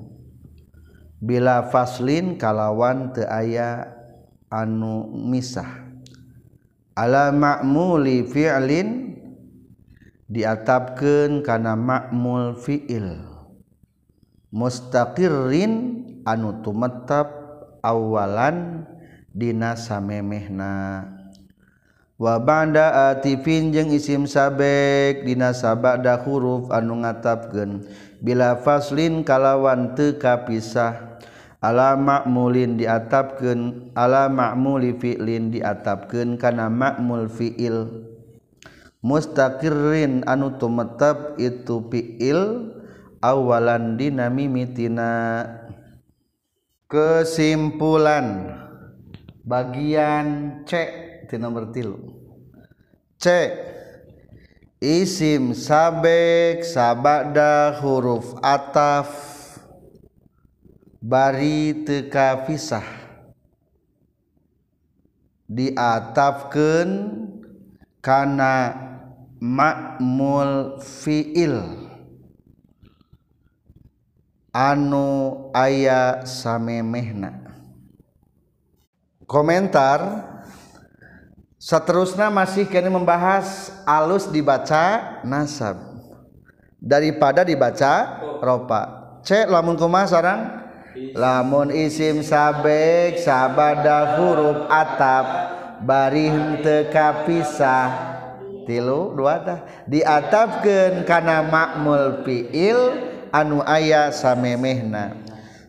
[1.19, 3.99] Bila faslin kalawan teu aya
[4.48, 5.91] anu misah.
[6.95, 9.10] Ala ma'muli fi'lin
[10.32, 13.20] diatapken kana makmul fiil.
[14.56, 15.74] Mustaqirrin
[16.24, 17.28] anu tumetap
[17.84, 18.88] awalan
[19.36, 21.08] dina samemehna.
[22.22, 27.84] Wa ba'da atifin jeung isim sabek dina sabada huruf anu ngatapkeun.
[28.22, 31.20] Bila faslin kalawan teu kapisah.
[31.62, 38.10] Ala ma'mulin diatapkeun ala ma'muli fi'lin diatapkeun kana ma'mul fi'il.
[39.02, 42.72] mustaqirin anu tumetep itu fiil
[43.22, 45.45] awalan dinami mitina
[46.90, 48.57] kesimpulan.
[49.41, 50.72] Bagian C
[51.26, 51.98] di nomor tilu.
[53.18, 53.26] C.
[54.82, 59.10] Isim sabek sabada huruf ataf.
[61.02, 62.86] Bari teka fisah.
[65.49, 67.18] Diatafkan
[67.98, 68.90] karena
[69.41, 71.89] makmul fiil.
[74.53, 77.41] Anu aya samemehna.
[79.26, 80.30] Komentar.
[81.61, 85.77] Seterusnya masih kini membahas alus dibaca nasab.
[86.81, 88.81] Daripada dibaca ropa.
[89.22, 90.41] Cek lamun kumah seorang
[91.13, 95.26] lamun isim sabek sabada huruf atap
[95.85, 96.34] bari
[96.65, 98.10] teka pisah
[98.72, 99.60] tilu dua tah.
[99.91, 102.80] Diatapkeun kana makmul fiil
[103.35, 105.19] anu aya samemehna.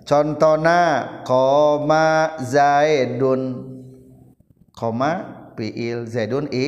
[0.07, 3.75] Contona koma zaidun.
[4.71, 5.13] Koma
[5.59, 6.67] fiil zaidun i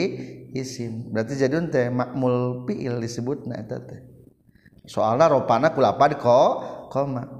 [0.50, 1.14] isim.
[1.14, 4.02] Berarti zaidun teh makmul fiil disebutna eta teh.
[4.90, 6.40] Soalna ropana kulapan ko
[6.90, 7.38] koma.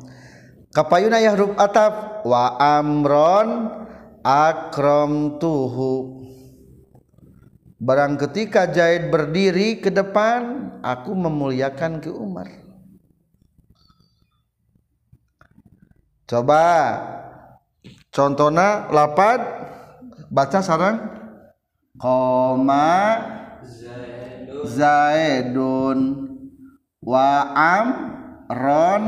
[0.74, 3.70] Kapayuna ya huruf ataf wa amron
[4.26, 6.23] akram tuhu.
[7.84, 12.48] Barang ketika Zaid berdiri ke depan aku memuliakan ke Umar.
[16.24, 16.64] Coba
[18.08, 19.44] contohnya lapad
[20.32, 21.12] baca sarang.
[22.00, 23.20] Koma
[24.64, 26.32] zaidun.
[27.04, 29.04] Wa amron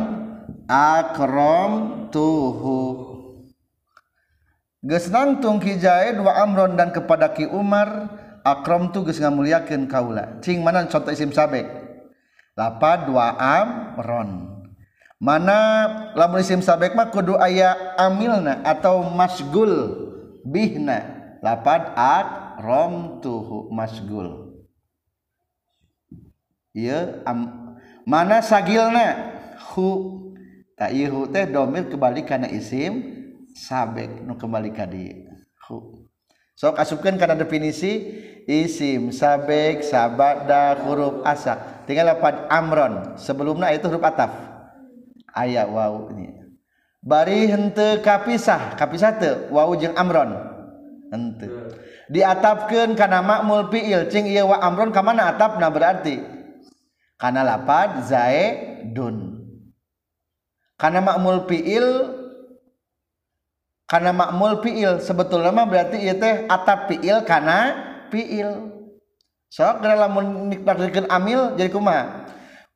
[0.68, 1.72] akrom
[2.12, 3.16] tuhu.
[4.86, 8.06] Geus nangtung ki Zaid wa Amron dan kepada ki Umar
[8.46, 10.38] akrom tu geus ngamuliakeun kaula.
[10.38, 11.66] Cing mana contoh isim sabek
[12.54, 14.62] lapad wa amron
[15.18, 15.58] mana
[16.14, 19.72] lamun isim sabek mah kudu aya amilna atau masgul
[20.46, 21.18] bihna.
[21.44, 24.56] Lapad at rom tuhu masgul.
[26.72, 27.70] Iya am,
[28.08, 29.36] mana sagilna?
[29.72, 30.16] Hu.
[30.76, 33.00] Tak iya hu teh domir kembali karena isim
[33.56, 35.24] sabek nu kembali ka dieu
[35.68, 36.04] hu.
[36.56, 38.16] Sok asupkeun kana definisi
[38.46, 42.94] isim sabek sabada huruf asak tinggal lapan amron.
[43.18, 44.32] Sebelumnya itu huruf ataf.
[45.36, 46.32] Ayat wau ini
[47.02, 48.78] bari hente kapisah.
[48.78, 50.34] Kapisah te wau jeng amron.
[51.10, 51.46] Hente.
[52.10, 56.18] Diatapkan karena makmul piil cing iya wa amron kamana atap nah berarti
[57.16, 59.42] karena lapan zaidun
[60.76, 61.86] karena makmul piil
[63.88, 68.76] karena makmul piil sebetulnya mah berarti iya teh atap piil karena fiil.
[69.46, 72.26] Sok so, lamun nikmatkeun amil jadi kumaha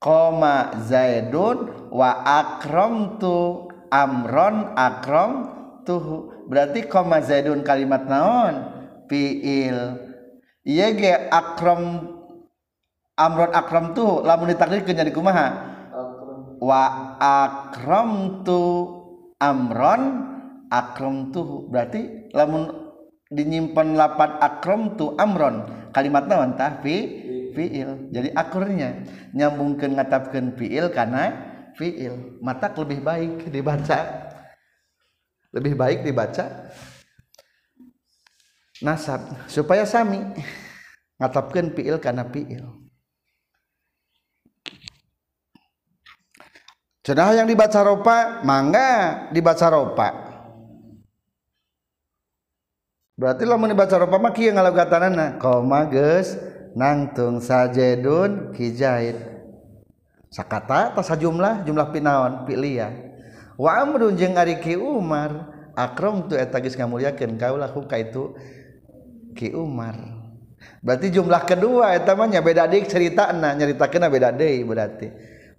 [0.00, 5.32] koma zaidun wa akramtu amron akram
[5.84, 8.80] tuh berarti koma zaidun kalimat naon?
[9.12, 10.08] Fiil.
[10.64, 12.06] Iya ge akram
[13.18, 15.48] amron akram tuh lamun ditakdirkeun jadi kumaha?
[16.62, 16.82] Wa
[17.20, 18.62] akramtu
[19.36, 20.02] amron
[20.72, 21.68] akramtuhu.
[21.68, 22.79] Berarti lamun
[23.30, 25.64] dinyimpan lapat akramtu amron.
[25.94, 26.82] Kalimat naon tah?
[26.82, 26.94] Fi
[27.54, 28.10] fiil.
[28.10, 29.06] Jadi akurnya.
[29.32, 31.30] Nyambungkeun ngatapkeun fiil karena
[31.78, 32.38] fiil.
[32.42, 33.98] Mata lebih baik dibaca.
[35.54, 36.74] Lebih baik dibaca.
[38.82, 39.46] Nasab.
[39.46, 40.18] Supaya sami.
[41.22, 42.66] Ngatapkeun fiil karena fiil.
[47.00, 48.44] Cenah yang dibaca ropa?
[48.44, 48.88] Mangga
[49.32, 50.29] dibaca ropa
[53.20, 56.40] berarti lamun dibaca ropa mah kieu ngalogatanana koma geus
[56.72, 59.20] nangtung sajedun kijaid
[60.32, 62.88] sakata tas jumlah jumlah pinaon pilia
[63.60, 68.34] wa amrun jeung ari ki Umar akram tu eta geus ngamuliakeun kaulah ka itu
[69.34, 69.96] ki Umar.
[70.80, 75.08] Berarti jumlah kedua eta mah nya beda deui ceritana nyaritakeun beda deui berarti.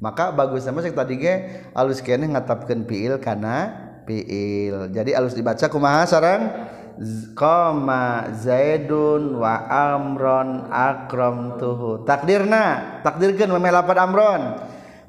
[0.02, 1.34] Maka bagus sama sih tadi ge
[1.78, 3.70] alus kene ngatapkeun fiil kana
[4.10, 6.42] fiil jadi alus dibaca kumaha sarang
[7.38, 12.04] koma zaidun wa amron akram tuhu.
[12.04, 14.42] Takdirna takdirkan memeh lapan amron.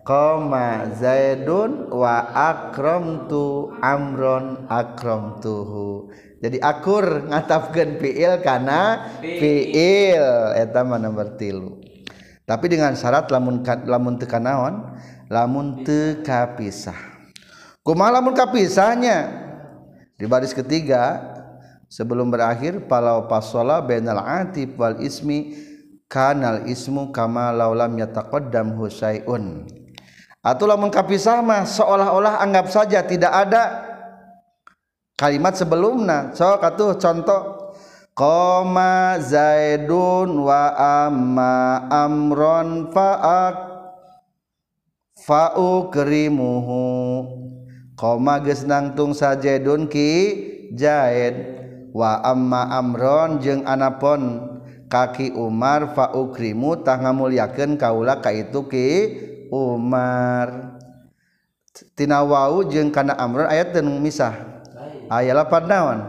[0.03, 6.11] Koma zaidun wa akram tu amron akram tuhu.
[6.43, 10.27] Jadi akur ngatapkeun fiil kana fiil.
[10.59, 11.79] Eta mana nomor tilu.
[12.43, 14.99] Tapi dengan syarat lamun lamun teu kanaon
[15.31, 16.99] lamun teu kapisah.
[17.87, 19.43] Kumaha lamun kapisahnya?
[20.19, 21.32] Di baris ketiga
[21.93, 25.53] sebelum berakhir palau pasola bainal atif wal ismi
[26.09, 29.69] kanal ismu kama laulam yataqaddam husaiun
[30.43, 33.93] atau lamun kapisah mah seolah-olah anggap saja tidak ada
[35.15, 36.35] kalimat sebelumnya.
[36.35, 37.43] So atuh contoh.
[38.13, 43.57] Koma Zaidun wa amma amron fa'ak
[45.17, 46.85] fa'u kerimuhu
[47.97, 50.13] Koma geus nangtung sajedun ki
[50.77, 51.62] Zaid
[51.93, 54.51] wa amma amron jeung anapon.
[54.93, 58.89] Kaki Umar fa ukrimu tah ngamulyakeun kaula ka itu ki
[59.49, 60.77] Umar.
[61.97, 64.37] Tina wau jeung kana amron aya teu misah.
[65.09, 66.01] Aya lapan naon?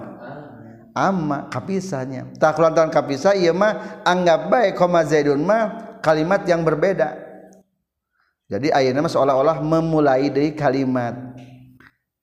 [0.91, 2.35] Amma kapisahnya.
[2.35, 7.15] Tah kulantaran kapisah ieu mah anggap bae koma zaidun mah kalimat yang berbeda.
[8.51, 11.15] Jadi ayeuna mah seolah-olah memulai dari kalimat.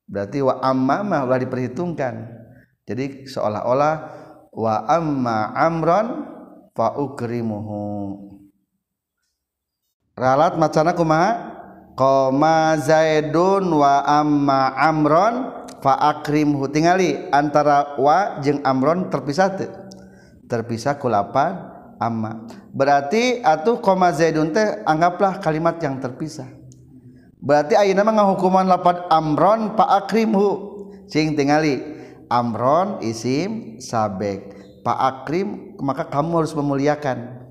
[0.05, 2.40] Berarti wa amma mah ulah diperhitungkan.
[2.91, 3.95] Jadi seolah-olah
[4.51, 6.27] wa amma amron
[6.75, 8.19] fa ukrimuhu.
[10.19, 11.31] Ralat macana kumaha
[11.95, 15.35] koma zaidun wa amma amron
[15.79, 19.71] faakrimhu tingali antara wa jeng amron terpisah te
[20.51, 21.63] terpisah kulapan
[22.03, 22.43] amma.
[22.75, 26.51] Berarti atuh koma zaidun teh anggaplah kalimat yang terpisah.
[27.39, 30.49] Berarti ayeuna mah ngahukuman lapan amron faakrimhu
[31.07, 32.00] cing tingali
[32.31, 34.57] amron isim sabek.
[34.81, 37.43] Pak Akrim maka kamu harus memuliakan.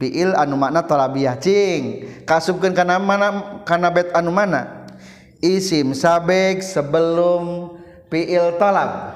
[0.00, 2.08] Fiil anu makna talabiyah cing.
[2.24, 4.88] Kasubkeun kana mana kana bet anu mana?
[5.44, 7.76] Isim sabek sebelum
[8.08, 9.14] fiil talab.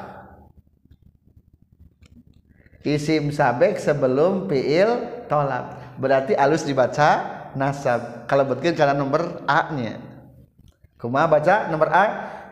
[2.84, 5.96] Isim sabek sebelum fiil talab.
[5.96, 7.24] Berarti alus dibaca
[7.56, 8.28] nasab.
[8.28, 10.14] Kalau betulkan karena nomor a nya
[11.04, 11.68] kumaha baca?
[11.68, 12.04] Nomor a?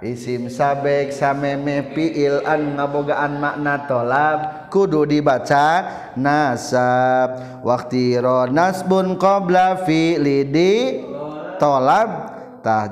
[0.02, 4.38] Isim sabek sameme fiil an ngabogaan makna tolab.
[4.68, 5.86] Kudu dibaca
[6.18, 7.62] nasab.
[7.62, 11.06] Waktiro nasbun qabla fi'lidi
[11.62, 12.10] tolab.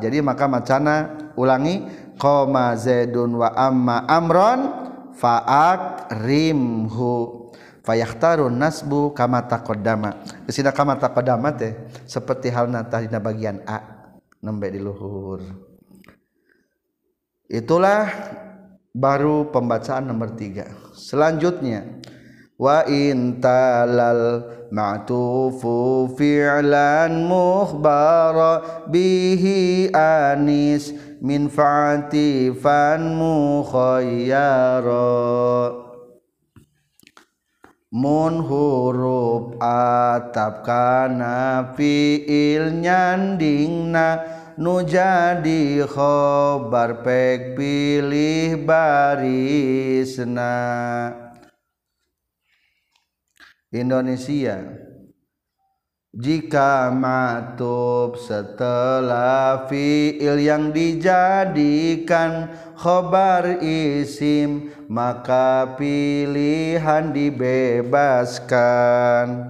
[0.00, 0.94] Jadi maka macana
[1.34, 2.08] ulangi.
[2.20, 4.60] Koma zaidun wa amma amron
[5.16, 7.48] faak rimhu
[7.80, 10.20] fayahtarun nasbu kama taqaddama.
[10.44, 11.72] Kesina kama taqaddama teh
[12.04, 13.80] seperti halna tadina bagian a
[14.44, 15.69] nembe di luhur
[17.50, 18.06] itulah
[18.94, 20.70] baru pembacaan nomor tiga.
[20.94, 21.98] Selanjutnya
[22.54, 35.02] wa intalal ma'tufu fi'lan mukhbara bihi anis min fa'atifan mukhayyara.
[37.90, 50.52] Mun huruf atap kana fi'il nyandingna nu jadi khobar pek pilih barisna.
[53.72, 54.60] Indonesia
[56.10, 69.49] jika matub setelah fiil yang dijadikan khobar isim maka pilihan dibebaskan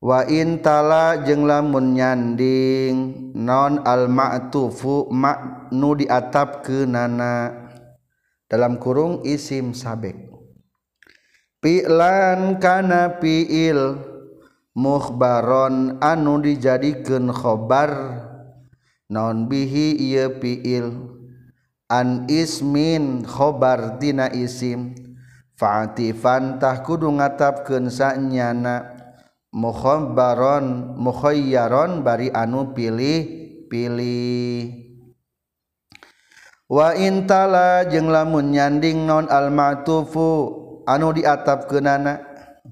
[0.00, 2.96] waintala jeng lamun nyanding
[3.36, 7.52] non almaktufu maknu diatap ke nana
[8.48, 10.16] dalam kurung isim sabek.
[11.60, 14.00] Pilan kana piil
[14.72, 18.24] mukhbaron anu dijadikan khobar.
[19.10, 21.18] Non bihi ieu piil.
[21.90, 24.94] An ismin khobar tina isim.
[25.58, 28.99] Fa'atifan tah kudu ngatapkeun sanyana.
[29.50, 33.26] mukhom baron mukhoyyaron bari anu pilih
[33.70, 34.90] pilih.
[36.70, 42.22] Wa intala jeung lamun nyanding non al ma'tufu anu diatap kenana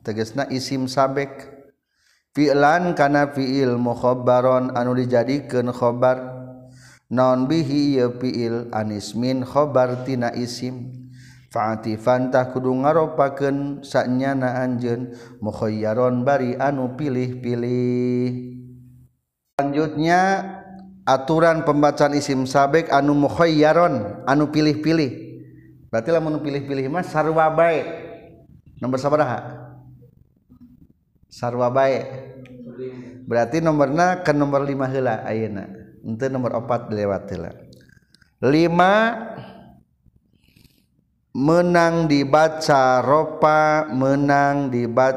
[0.06, 1.50] tegesna isim sabek.
[2.30, 6.38] Fi'lan kana fi'il mukhabbaron anu dijadikeun khobar.
[7.10, 11.07] Non bihi ya fi'il anismin khobar tina isim.
[11.48, 18.28] Faatifantah kudu ngaropakeun sanyana anjeun mukhayyaron bari anu pilih-pilih.
[19.56, 20.20] Selanjutnya
[21.08, 25.10] aturan pembacaan isim sabek anu mukhayyaron anu pilih-pilih.
[25.88, 27.80] Berarti lamun pilih-pilih mah sarua bae.
[28.84, 29.72] Nomor sabaraha?
[31.32, 32.04] Sarua bae.
[33.24, 35.64] Berarti nomorna ke nomor 5 heula ayeuna.
[36.04, 37.56] Henteu nomor 4 lewat heula.
[38.44, 39.57] 5
[41.38, 45.14] menang dibaca ropa menang dibat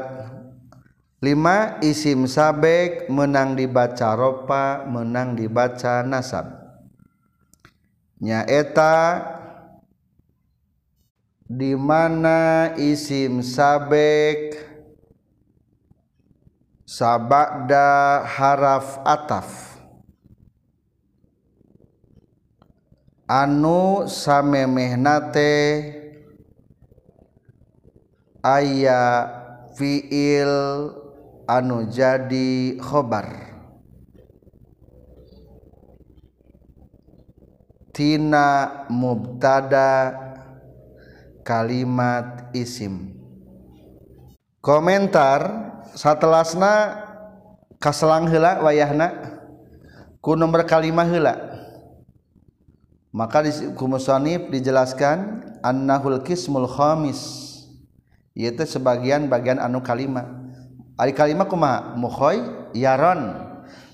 [1.18, 6.46] 5 isim sabek menang dibaca ropa menang dibaca nasab.
[8.22, 9.18] Nyaeta
[11.42, 14.62] di mana isim sabek
[16.86, 19.74] sabada haraf ataf.
[23.26, 25.54] Anu samemehnate
[28.42, 29.02] aya
[29.78, 30.54] fiil
[31.46, 33.54] anu jadi khobar.
[37.92, 40.16] Tina mubtada
[41.46, 43.14] kalimat isim.
[44.62, 47.04] Komentar satelasna
[47.82, 49.12] kaselang heula wayahna
[50.24, 51.34] ku nomor kalimah heula.
[53.12, 57.41] Maka di kumusonif dijelaskan annahul kismul khamis
[58.32, 60.28] yaitu sebagian bagian anu kalima.
[60.96, 62.40] Ari kalima kuma mukhoy
[62.76, 63.52] yaron.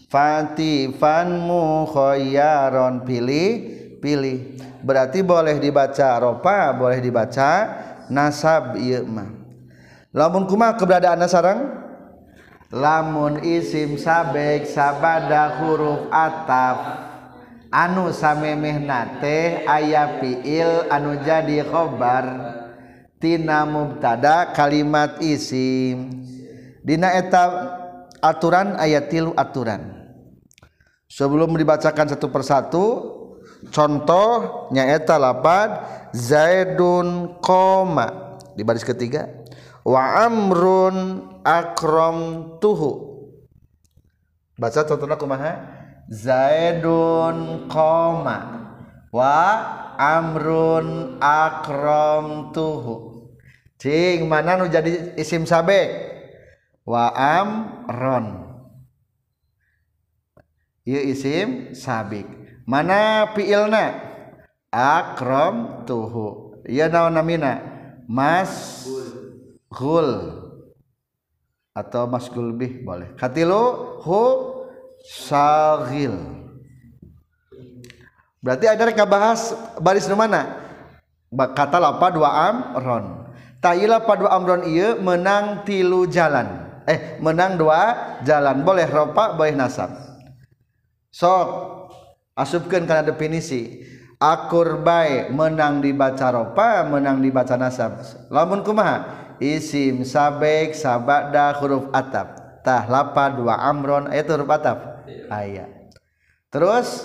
[0.08, 4.56] Fatifan mukhoyaron pilih pilih.
[4.80, 7.50] Berarti boleh dibaca ropa boleh dibaca
[8.08, 9.28] nasab ieu mah.
[10.14, 11.60] Lamun kuma keberadaan sarang
[12.72, 17.04] lamun isim sabek sabada huruf ataf.
[17.68, 22.57] Anu samemehna teh aya fiil anu jadi khobar.
[23.18, 26.28] Tina mubtada kalimat isim
[26.88, 27.44] Dina eta
[28.24, 30.08] aturan ayat tilu aturan.
[31.04, 32.84] Sebelum dibacakan satu persatu
[33.68, 35.84] contoh nyaeta lapad
[36.16, 39.28] zaidun koma di baris ketiga.
[39.84, 42.16] Wa amrun akrom
[42.56, 42.92] tuhu
[44.56, 45.52] baca contohnya kumaha?
[46.08, 48.38] Zaidun koma.
[49.12, 49.36] Wa
[49.98, 53.26] Amrun akrom tuhu.
[53.82, 55.90] Cing mana nu jadi isim sabek
[56.86, 58.46] wa amron.
[60.86, 62.26] Ieu isim sabik
[62.62, 64.08] mana fiilna?
[64.70, 66.60] Akram tuhu.
[66.68, 67.58] Ieu naon namina?
[68.06, 68.84] Mas
[69.72, 70.44] gul.
[71.74, 73.14] Atau masgul bih boleh.
[73.16, 74.22] Katilu hu
[75.00, 76.37] sagil.
[78.40, 80.66] Berarti ada reka bahas baris mana?
[81.28, 83.28] Kata lapa dua amron
[83.58, 86.46] Tayila pada amron iya menang tilu jalan.
[86.86, 88.62] Eh menang dua jalan.
[88.62, 89.90] Boleh ropa boleh nasab.
[91.10, 91.48] Sok
[92.38, 93.82] asupkan karena definisi.
[94.18, 97.98] Akur baik menang dibaca ropa menang dibaca nasab.
[98.30, 99.26] Lamun kumaha?
[99.42, 102.62] Isim sabek sabada huruf atap.
[102.62, 105.02] Tah lapa dua amron itu huruf atap?
[105.28, 105.78] Ayat
[106.48, 107.04] terus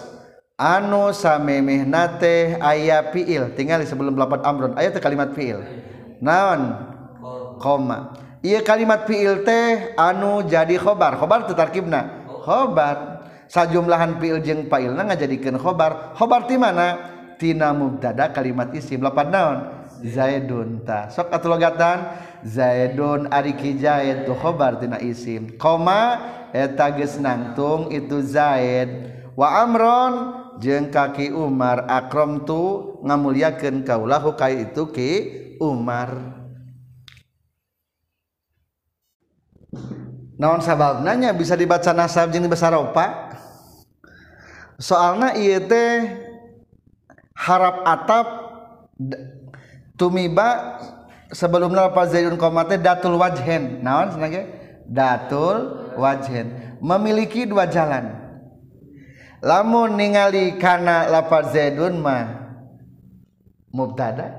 [0.64, 3.52] anu samemeh nate aya fiil.
[3.52, 4.72] Tingali sebelum lapan amron.
[4.80, 5.60] Ayat kalimat fiil.
[6.24, 6.80] Naon?
[7.60, 11.20] Koma iya kalimat fiil teh anu jadi khobar.
[11.20, 12.24] Khobar teh tarkibna.
[12.48, 13.28] Khobar.
[13.52, 16.16] Sajumlahan fiil jeung failna ngajadikeun khobar.
[16.16, 17.12] Khobar ti mana?
[17.36, 19.04] Tina mubtada kalimat isim.
[19.04, 19.58] Lapan naon?
[20.04, 21.12] Zaidun ta.
[21.12, 22.20] Sok atuh logatan?
[22.44, 25.56] Zaidun ari ki zaid tu khobar tina isim.
[25.60, 26.20] Koma
[26.52, 29.12] eta geus nangtung itu zaid.
[29.34, 35.12] Wa amron jeung kaki umar akrom tu ngamuliakeun kaulahu kai itu ki
[35.58, 36.42] umar.
[40.38, 43.38] Naon sabab nanya bisa dibaca nasab jeung besar opa
[44.82, 46.10] soalna ieu teh
[47.38, 48.28] harap atap
[49.98, 50.80] tumiba
[51.30, 53.82] sebelum lafaz zaidun koma teh datul wajhen.
[53.82, 54.50] Naon senage
[54.90, 56.78] datul wajhen.
[56.84, 58.23] Memiliki dua jalan
[59.44, 62.56] lamun ningali kana lafaz zaidun mah
[63.76, 64.32] mubtada.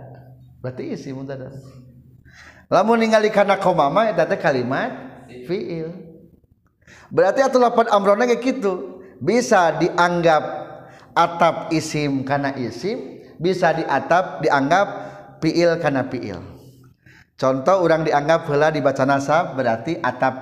[0.65, 1.53] Berarti isi mubtada.
[2.73, 4.91] Lamun ningali kana koma mah eta kalimat
[5.45, 5.93] fiil.
[7.13, 10.43] Berarti atau lapan amrona kayak gitu bisa dianggap
[11.15, 14.87] atap isim karena isim bisa di atap dianggap
[15.39, 16.43] piil karena piil
[17.39, 20.35] contoh orang dianggap hela dibaca nasab berarti atap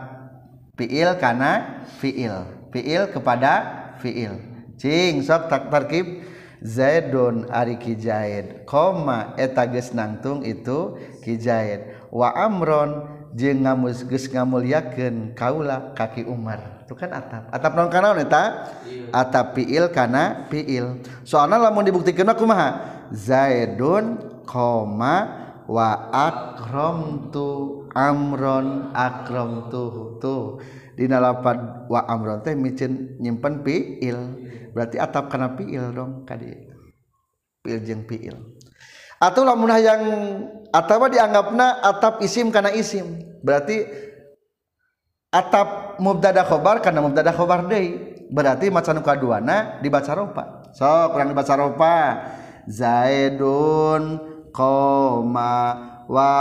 [0.75, 2.65] piil karena fiil.
[2.73, 3.53] Fiil kepada
[4.01, 4.52] fiil
[4.83, 6.27] cing sok tak tarkib
[6.63, 8.63] Zaidun ari kijaid.
[8.71, 10.95] Koma eta geus nangtung itu
[11.27, 12.07] kijaid.
[12.15, 16.87] Wa amron jeung ngamus geus ngamulyakeun kaula kaki Umar.
[16.87, 17.51] Itu kan atap.
[17.51, 18.71] Atap naon kana eta?
[19.11, 22.79] Atap fiil kana fiil soalna lamun dibuktikeun kumaha?
[23.11, 30.63] Zaidun koma wa akramtu amron akramtuhu tuh
[31.03, 34.39] dina lapad wa amron teh micin nyimpen fiil
[34.71, 36.71] berarti atap kana fiil dong kadi.
[37.67, 38.39] Fiil jeung fiil
[39.23, 40.03] atau lamun yang
[40.75, 43.23] atau dianggapna atap isim kana isim.
[43.47, 43.87] Berarti
[45.31, 48.11] atap mubtada khobar kana mubtada khobar deui.
[48.33, 50.45] Berarti macan kaduana dibaca ropa.
[50.75, 51.97] Sok kurang dibaca ropa.
[52.67, 54.19] Zaidun
[54.51, 55.55] koma
[56.11, 56.33] wa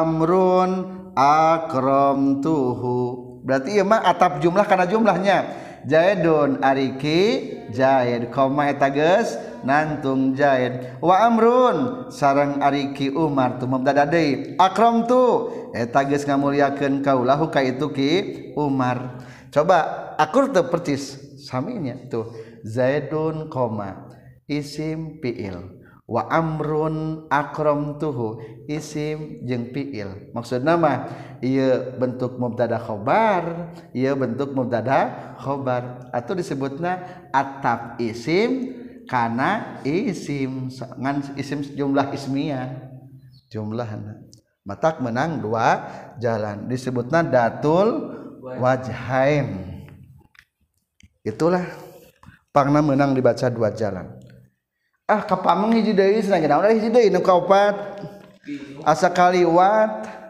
[0.00, 0.70] amrun
[1.12, 5.38] akram tuhu berarti ieu mah atap jumlah karena jumlahnya.
[5.82, 9.34] Zaidun ariki Zaid koma eta geus
[9.66, 17.02] nantung Zaid wa amrun sareng ariki Umar tu mubtada deui akram tu eta geus ngamuliakeun
[17.02, 18.10] kaulahu ka itu ki
[18.54, 19.18] Umar.
[19.50, 22.30] Coba akur teu percis saminya tuh
[22.62, 24.06] Zaidun koma
[24.46, 25.81] isim fiil.
[26.12, 28.36] Wa amrun akram tuhu
[28.68, 30.28] isim jeung fiil.
[30.36, 31.08] Maksud nama
[31.40, 36.12] iya bentuk mubtada khobar iya bentuk mubtada khobar.
[36.12, 38.76] Atau disebutna atap isim
[39.08, 40.68] kana isim.
[41.00, 42.92] Ngan isim jumlah ismiyah
[43.48, 44.20] jumlahna.
[44.68, 45.88] Matak menang dua
[46.20, 46.68] jalan.
[46.68, 48.12] Disebutna datul
[48.60, 49.80] wajhain.
[51.24, 51.64] Itulah.
[52.52, 54.21] Pangna menang dibaca dua jalan
[55.06, 58.02] ah kapameng hiji deui senang naon hiji deui nu kaopat.
[58.82, 60.22] Asa kaliwat.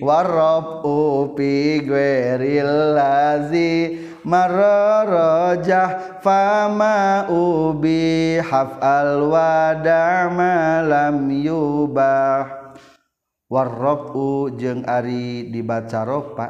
[0.00, 12.72] Warab upi gueril lazi mararajah fama ubi haf al wadama lam yubah
[13.44, 16.48] warrabu jeung ari dibaca ropa.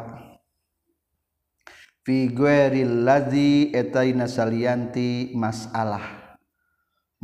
[2.06, 6.23] Fi gueril lazi eta salianti masalah.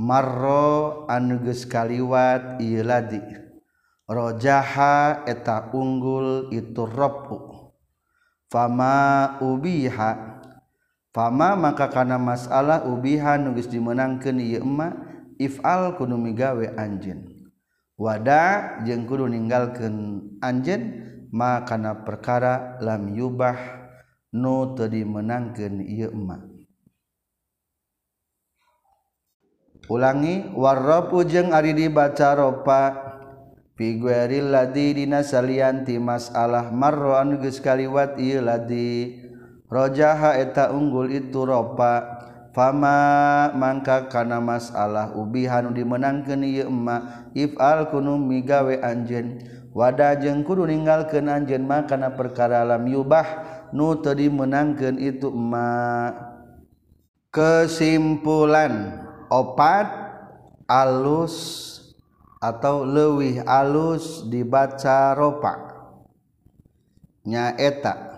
[0.00, 3.20] marro anuges kaliwat iladi
[4.08, 7.60] rojaha eta unggul itu robu
[8.50, 10.42] fama ubiha.
[11.10, 14.94] Fama maka kana masalah ubiha nuges dimenangkeun ieu emma
[15.42, 17.50] ifal kudu migawe anjeun.
[17.98, 20.82] Wada jeung kudu ninggalkeun anjeun
[21.34, 23.58] ma kana perkara lam yubah
[24.30, 26.49] nu teu dimenangkeun ieu emma.
[29.90, 33.10] ulangi warropu jeung ari dibaca ropa.
[33.74, 39.16] Figueril ladi dina salian ti masalah marro anu geus kaliwat ieu ladi
[39.72, 42.22] rojaha eta unggul itu ropa.
[42.50, 49.40] Fama mangka kana masalah ubihan dimenangkeun ieu emma ifal kunu migawe anjeun.
[49.72, 53.24] Wada jeung kudu ninggalkeun anjeun makana perkara lam yubah
[53.72, 56.10] nu teu dimenangkeun itu emma.
[57.32, 58.99] Kesimpulan.
[59.30, 59.86] opat
[60.66, 61.78] alus
[62.42, 65.70] atau lewih alus dibaca ropa.
[67.24, 68.10] Nyaeta.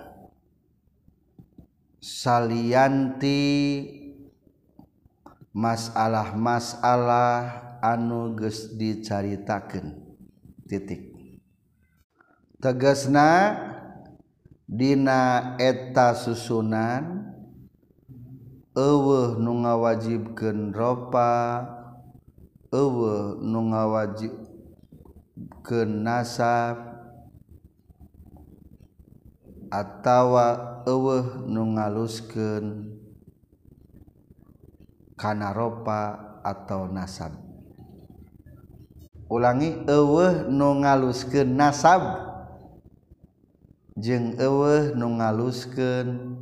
[2.02, 3.38] Salianti
[5.54, 10.02] masalah-masalah anu geus dicaritakeun.
[10.66, 11.12] Titik.
[12.62, 13.58] Tegesna
[14.70, 17.31] dina eta susunan
[18.72, 21.60] eueuh nu ngawajibkeun ropa
[22.72, 24.40] eueuh nu ngawajibkeun
[26.00, 26.80] nasab
[29.68, 32.96] atawa eueuh nu ngaluskeun
[35.20, 37.36] kana ropa atau nasab.
[39.30, 42.02] Ulangi eueuh nu ngaluskeun nasab.
[44.00, 46.41] Jeung eueuh nu ngaluskeun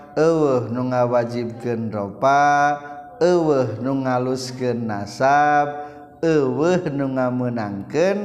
[0.15, 2.77] eueuh nu ngawajibkeun ropa
[3.21, 5.67] eueuh nu ngaluskeun nasab
[6.21, 8.19] eueuh nu ngameunangkeun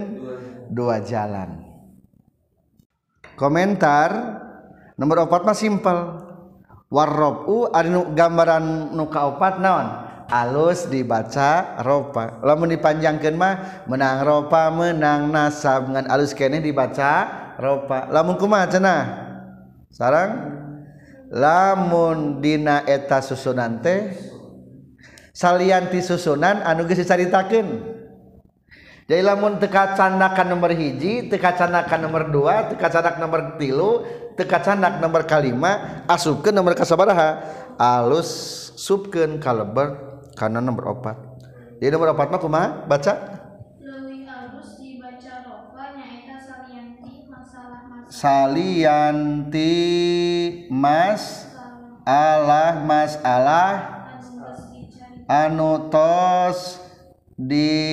[0.70, 1.62] dua jalan.
[3.36, 4.10] Komentar
[4.96, 5.98] nomor opat mah simpel.
[6.86, 10.06] Warrobu ada nu gambaran nu kaopat naon?
[10.26, 12.40] Alus dibaca ropa.
[12.42, 13.54] Lamun dipanjangkan mah
[13.90, 15.92] menang ropa menang nasab.
[15.92, 17.26] Ngan alus kene dibaca
[17.60, 18.08] ropa.
[18.10, 19.02] Lamun kumaha cenah?
[19.92, 20.55] Sarang
[21.30, 24.14] lamun dina eta susunan teh
[25.34, 27.94] salianti susunan anu geus dicaritakeun.
[29.06, 34.02] Jadi lamun teka candakan nomor hiji teka candakan nomor dua teka candak nomor tilu
[34.34, 37.38] teka candak nomor kalima asupkan nomor kasabaraha
[37.78, 38.26] alus
[38.74, 39.94] subken kaleber
[40.34, 41.16] karena nomor opat.
[41.78, 42.68] Jadi nomor opat mah kumaha?
[42.88, 43.35] Baca.
[48.16, 49.68] Salianti
[50.72, 51.44] mas
[52.08, 54.08] alah masalah
[55.28, 56.80] anu geus
[57.36, 57.84] dicari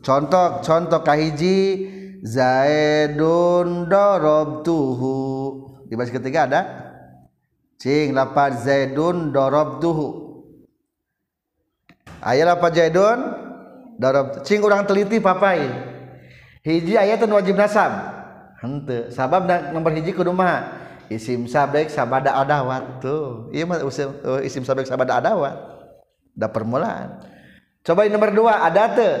[0.00, 1.84] Contoh contoh kahiji
[2.24, 5.12] zaidun darabtuhu
[5.84, 6.62] di baris ketiga ada?
[7.76, 10.25] Cing lapar zaidun darabtuhu aya
[12.26, 13.18] ayalah pajaidun
[13.96, 15.62] darab cing urang teliti papai.
[16.66, 17.92] Hiji aya teu wajib nasab.
[18.58, 20.66] Henteu sabab nomor hiji kudu mah
[21.06, 23.52] isim sabek sabada adawat tuh.
[23.54, 25.54] Iya mah isim, uh, isim sabek sabada adawat.
[26.34, 27.22] Da permulaan.
[27.86, 29.14] Coba yang nomor dua ada teu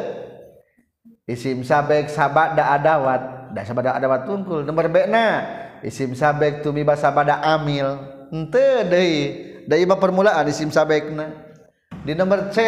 [1.30, 3.54] isim sabek sabada adawat.
[3.54, 4.66] Da sabada adawat tungkul.
[4.66, 5.46] Nomor b na.
[5.86, 7.94] Isim sabek tumiba sabada amil.
[8.34, 9.18] Henteu deui.
[9.70, 11.45] Da ieu permulaan isim sabekna
[12.06, 12.58] di nomor C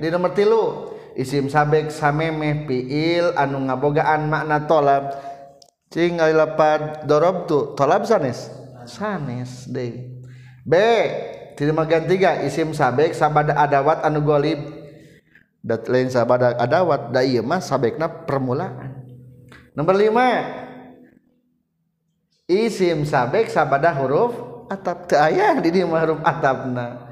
[0.00, 0.96] di nomor tilu.
[1.18, 5.12] Isim sabek samemeh piil anu ngabogaan makna tolab.
[5.90, 8.48] Cing lapad dorob tu tolab sanes?
[8.88, 10.22] Sanes deh.
[10.62, 10.74] B
[11.58, 14.62] di nomor tiga isim sabek sabada adawat anu golib.
[15.58, 19.02] Dat lain sabada adawat da iya mah sabekna permulaan.
[19.74, 20.46] Nomor lima
[22.46, 24.38] isim sabek sabada huruf
[24.70, 25.10] atap.
[25.10, 27.07] Teu aya di dieu huruf atapna.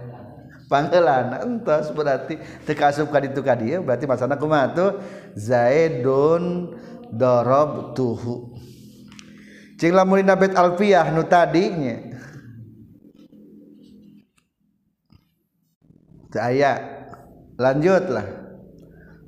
[0.66, 1.42] Panggilan.
[1.42, 4.90] Entos berarti teu kaasup ka ditu ka dieu berarti masana kumaha tuh?
[5.34, 6.74] Zaidun
[7.10, 8.58] darabtuhu
[9.78, 11.96] cing lamun dina bait alfiyah nu tadinya.
[16.30, 16.94] Teu aya.
[17.56, 18.44] Lanjutlah.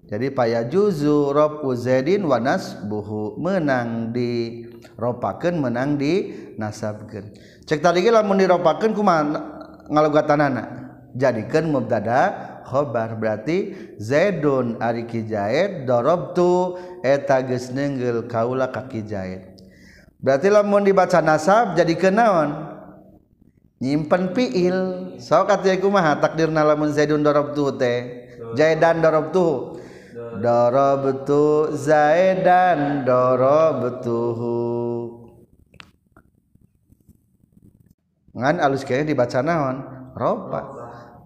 [0.08, 3.40] Jadi paya juzu rob zaidin wa nasbuhu.
[3.40, 4.64] Menang di
[4.98, 7.30] ropakeun menang di nasabkeun
[7.66, 9.22] cek tadi lamun diropakeun kumaha
[9.86, 10.87] ngalogatanana
[11.18, 13.18] jadikeun mubtada khobar.
[13.18, 19.42] Berarti zaidun ari ki zaid darabtu eta geus neungeul kaula ka ki zaid
[20.22, 22.50] berarti lamun dibaca nasab jadikeun naon?
[23.78, 24.78] Nyimpen fiil.
[25.22, 26.18] Sok atuh kumaha?
[26.18, 28.26] Takdirna lamun zaidun darabtu teh.
[28.58, 29.78] Zaidan darabtu
[30.42, 34.56] darabtu zaidan darabtuhu
[38.38, 39.76] ngan alus kayaknya dibaca naon?
[40.14, 40.77] Ropa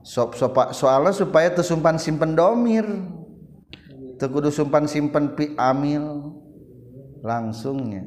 [0.03, 2.85] sop sopa soalnya supaya tersumpan simpen domir.
[4.19, 6.35] Tekudu sumpan simpen pi amil
[7.27, 8.07] langsungnya.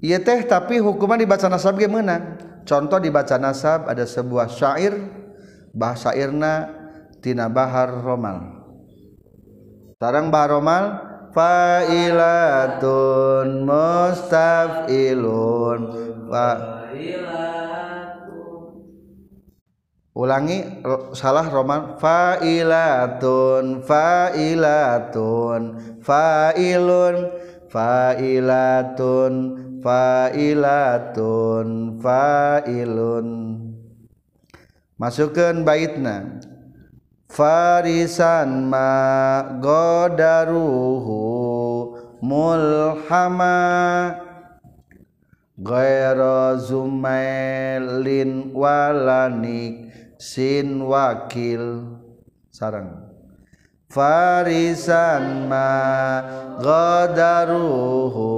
[0.00, 4.94] Iya teh tapi hukuman dibaca nasab meunang contoh dibaca nasab ada sebuah syair.
[5.70, 6.66] Bahasa irna
[7.22, 8.66] tina bahar romal.
[9.96, 10.84] Sarang bahar romal
[11.36, 15.80] fa'ilatun mustafilun.
[16.26, 16.80] Fa
[20.20, 20.84] ulangi
[21.16, 25.62] salah roman fa'ilatun fa'ilatun
[26.04, 27.16] fa'ilun
[27.72, 29.32] fa'ilatun
[29.80, 31.68] fa'ilatun
[32.04, 33.28] fa'ilun.
[35.00, 36.44] Masukkan baitna.
[37.30, 41.14] Farisan ma godaruhu
[42.18, 43.62] mulhama
[45.60, 49.89] Gaira zumailin walanik
[50.20, 51.96] sin wakil.
[52.52, 53.08] Sarang.
[53.88, 55.72] Farisan ma
[56.60, 58.28] gadaruhu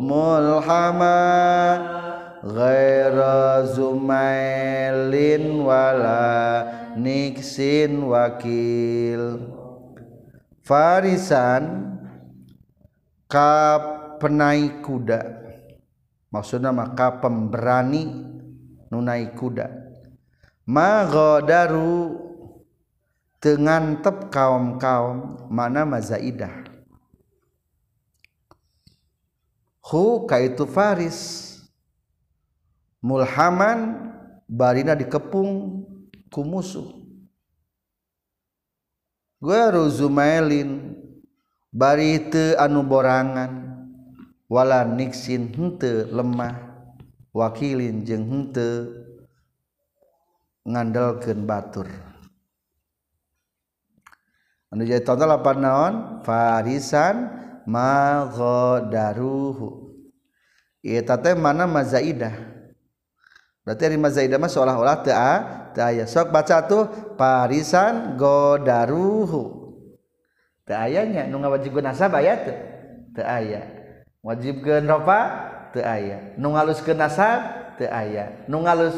[0.00, 1.20] mulhama
[2.40, 6.64] Gaira zumailin wala
[6.96, 9.44] niksin wakil.
[10.64, 12.00] Farisan
[13.28, 13.76] ka
[14.16, 15.20] penai kuda.
[16.32, 18.08] Maksudnya maka pemberani
[18.88, 19.79] nunai kuda
[20.68, 22.16] magodaru
[23.40, 26.52] tengantep kaum-kaum mana mazaidah.
[29.80, 31.48] Hu kaitu faris.
[33.00, 34.12] Mulhaman
[34.44, 35.82] barina dikepung
[36.28, 37.00] ku musuh.
[39.40, 41.00] Gueru Zumailin
[41.72, 43.72] bari teu anu borangan
[44.52, 46.60] wala niksin henteu lemah
[47.32, 48.99] wakilin jeung henteu
[50.64, 51.88] ngandalkeun batur.
[54.70, 55.94] Anu jadi contoh lapan naon?
[56.22, 57.26] Farisan
[57.66, 59.90] maghdaruhu
[60.80, 62.32] eta teh mana mazaidah?
[63.60, 65.12] Berarti ari mazaidah mah seolah-olah teu
[65.76, 66.04] teu aya.
[66.08, 66.88] Sok baca tuh
[67.20, 69.76] farisan godaruhu.
[70.64, 72.56] Teu aya nya nu ngawajibkeun nasab aya teu
[73.12, 73.60] teu aya.
[74.24, 75.20] Wajibkeun rofa
[75.76, 76.32] teu aya.
[76.40, 78.48] Nu ngaluskeun nasab teu aya.
[78.48, 78.96] Nu ngalus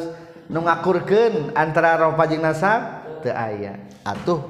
[0.52, 3.88] nu ngakurkeun antara rofa jeung nasab teu aya.
[4.04, 4.44] Atuh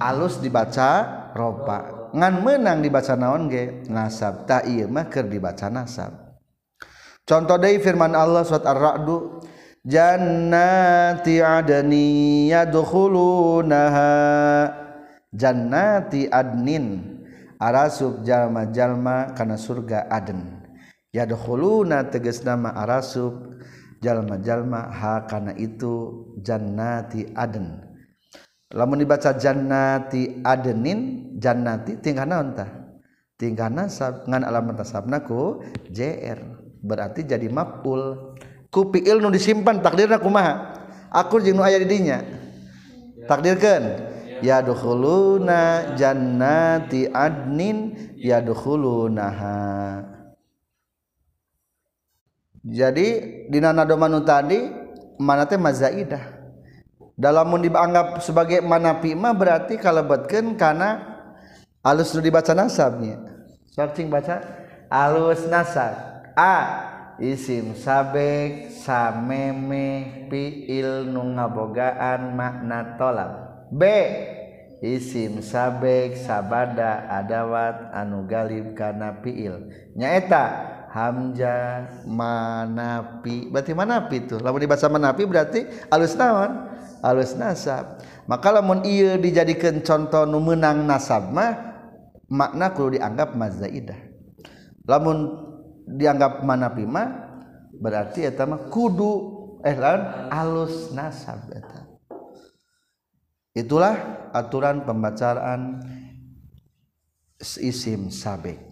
[0.00, 1.04] alus dibaca
[1.36, 3.84] rofa ngan menang dibaca naon ge?
[3.92, 4.48] Nasab.
[4.48, 6.40] Ta ieu mah keur dibaca nasab.
[7.28, 9.44] Contoh deui firman Allah surat ar-ra'du
[9.84, 14.08] jannati adni yadkhulunaha.
[15.28, 17.20] Jannati adnin
[17.60, 20.64] arasub jalma-jalma kana surga aden.
[21.12, 23.57] Yadkhuluna tegas nama arasub
[23.98, 27.82] jalma-jalma ha kana itu jannati aden.
[28.74, 32.68] Lamun dibaca jannati adenin jannati tingkah naon tah?
[33.38, 36.38] Tingkah nasab ngan alamat nasabna ku jr
[36.82, 38.34] berarti jadi maf'ul.
[38.68, 40.76] Ku fi'il nu disimpan takdirna kumaha
[41.08, 42.20] aku jeung nu aya di dinya.
[43.24, 43.84] Takdirkeun?
[44.38, 50.17] Ya dukhuluna jannati adnin ya dukhulunaha
[52.68, 53.08] jadi
[53.48, 54.68] di nadomanu tadi
[55.16, 56.36] mana teh mazaidah.
[57.18, 61.02] Dalam dianggap sebagai mana pima berarti kalebetkeun karena
[61.82, 63.28] alus nu dibaca nasabnya
[63.78, 64.42] searching baca?
[64.90, 65.94] Alus nasab.
[66.34, 66.56] A
[67.22, 73.30] isim sabek sameme fiil nu ngabogaan makna tolak.
[73.70, 73.82] B
[74.82, 79.70] isim sabek sabada adawat anu galib kana fiil.
[79.94, 83.52] Nyaeta Hamzah manapi.
[83.52, 85.60] Berarti manapi itu lamun dibaca manapi berarti
[85.92, 86.68] alus naon?
[87.04, 88.00] Alus nasab.
[88.26, 91.68] Maka lamun iya dijadikan contoh nu menang nasab mah
[92.28, 94.08] makna kudu dianggap mazaidah
[94.88, 95.32] lamun
[95.84, 97.08] dianggap manapi mah
[97.76, 99.12] berarti eta mah kudu
[99.64, 101.84] eh lawan alus nasab eta.
[103.56, 105.82] Itulah aturan pembacaan
[107.40, 108.67] isim sabek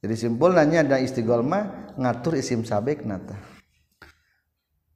[0.00, 3.36] jadi simpulnya ada istigol mah ngatur isim sabek nata.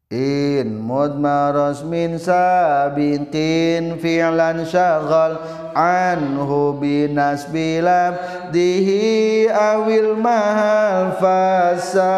[0.09, 5.44] In mudmaros min sabitin fi'lan syaghal
[5.76, 8.16] anhu binas bilam
[8.48, 12.16] dihi awil mahal fasa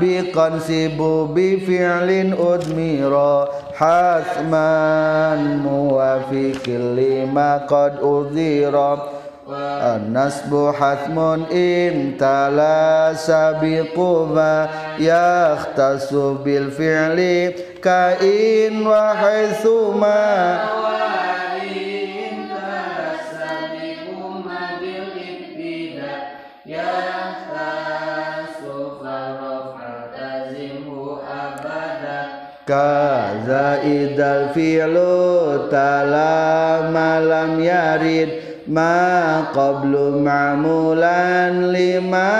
[0.00, 3.44] biqan sibu bi fi'lin udmira
[3.76, 9.19] hasman muwafiqil lima qad udhira
[9.50, 20.78] An-nasbu hatmun in tala sabiqu ma yakhtasu bil fi'li ka in wa haitsu ma
[32.70, 34.54] Kaza idal
[38.70, 42.30] ma qablu ma'mulan lima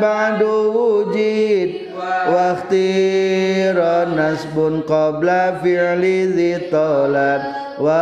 [0.00, 1.92] ba'du wujid
[2.32, 7.44] wa ikhtiran nasbun qabla fi'li dhi talab
[7.76, 8.00] wa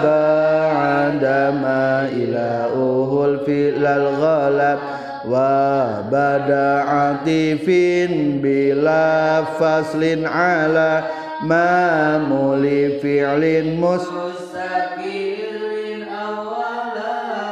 [0.00, 4.78] ba'da ma ila uhul fi'lal ghalab
[5.28, 11.04] wa bada atifin bila faslin ala
[11.44, 14.08] ma muli fi'lin mus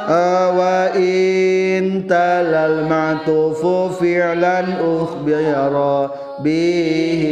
[0.07, 3.65] وإن تلا المعطوف
[4.03, 4.59] فعلا
[5.01, 6.09] أخبر
[6.39, 7.23] به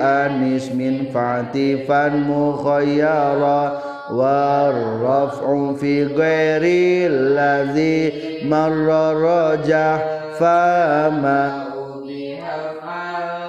[0.00, 6.62] عن اسم فاعتفا مخيرا والرفع في غير
[7.10, 8.12] الذي
[8.44, 10.04] مر رجح
[10.38, 11.65] فما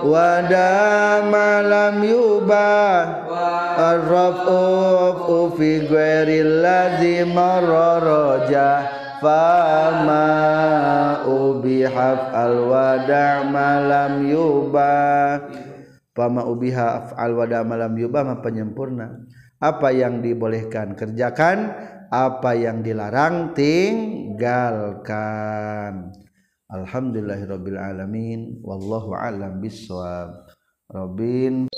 [0.04, 3.26] wada malam yubah.
[3.78, 8.90] Arrafu fi ghairil ladzi mararaja
[9.22, 10.30] fama
[11.26, 15.46] ubihaf alwada malam yubah.
[16.18, 19.22] Fama ubiha al wada malam yubah mah penyempurna.
[19.58, 21.74] Apa yang dibolehkan kerjakan
[22.08, 24.38] apa yang dilarang tinggalkan
[26.68, 28.60] Alhamdulillahirabbil alamin.
[28.60, 30.52] Wallahu alam bisawab
[30.92, 31.72] Robin.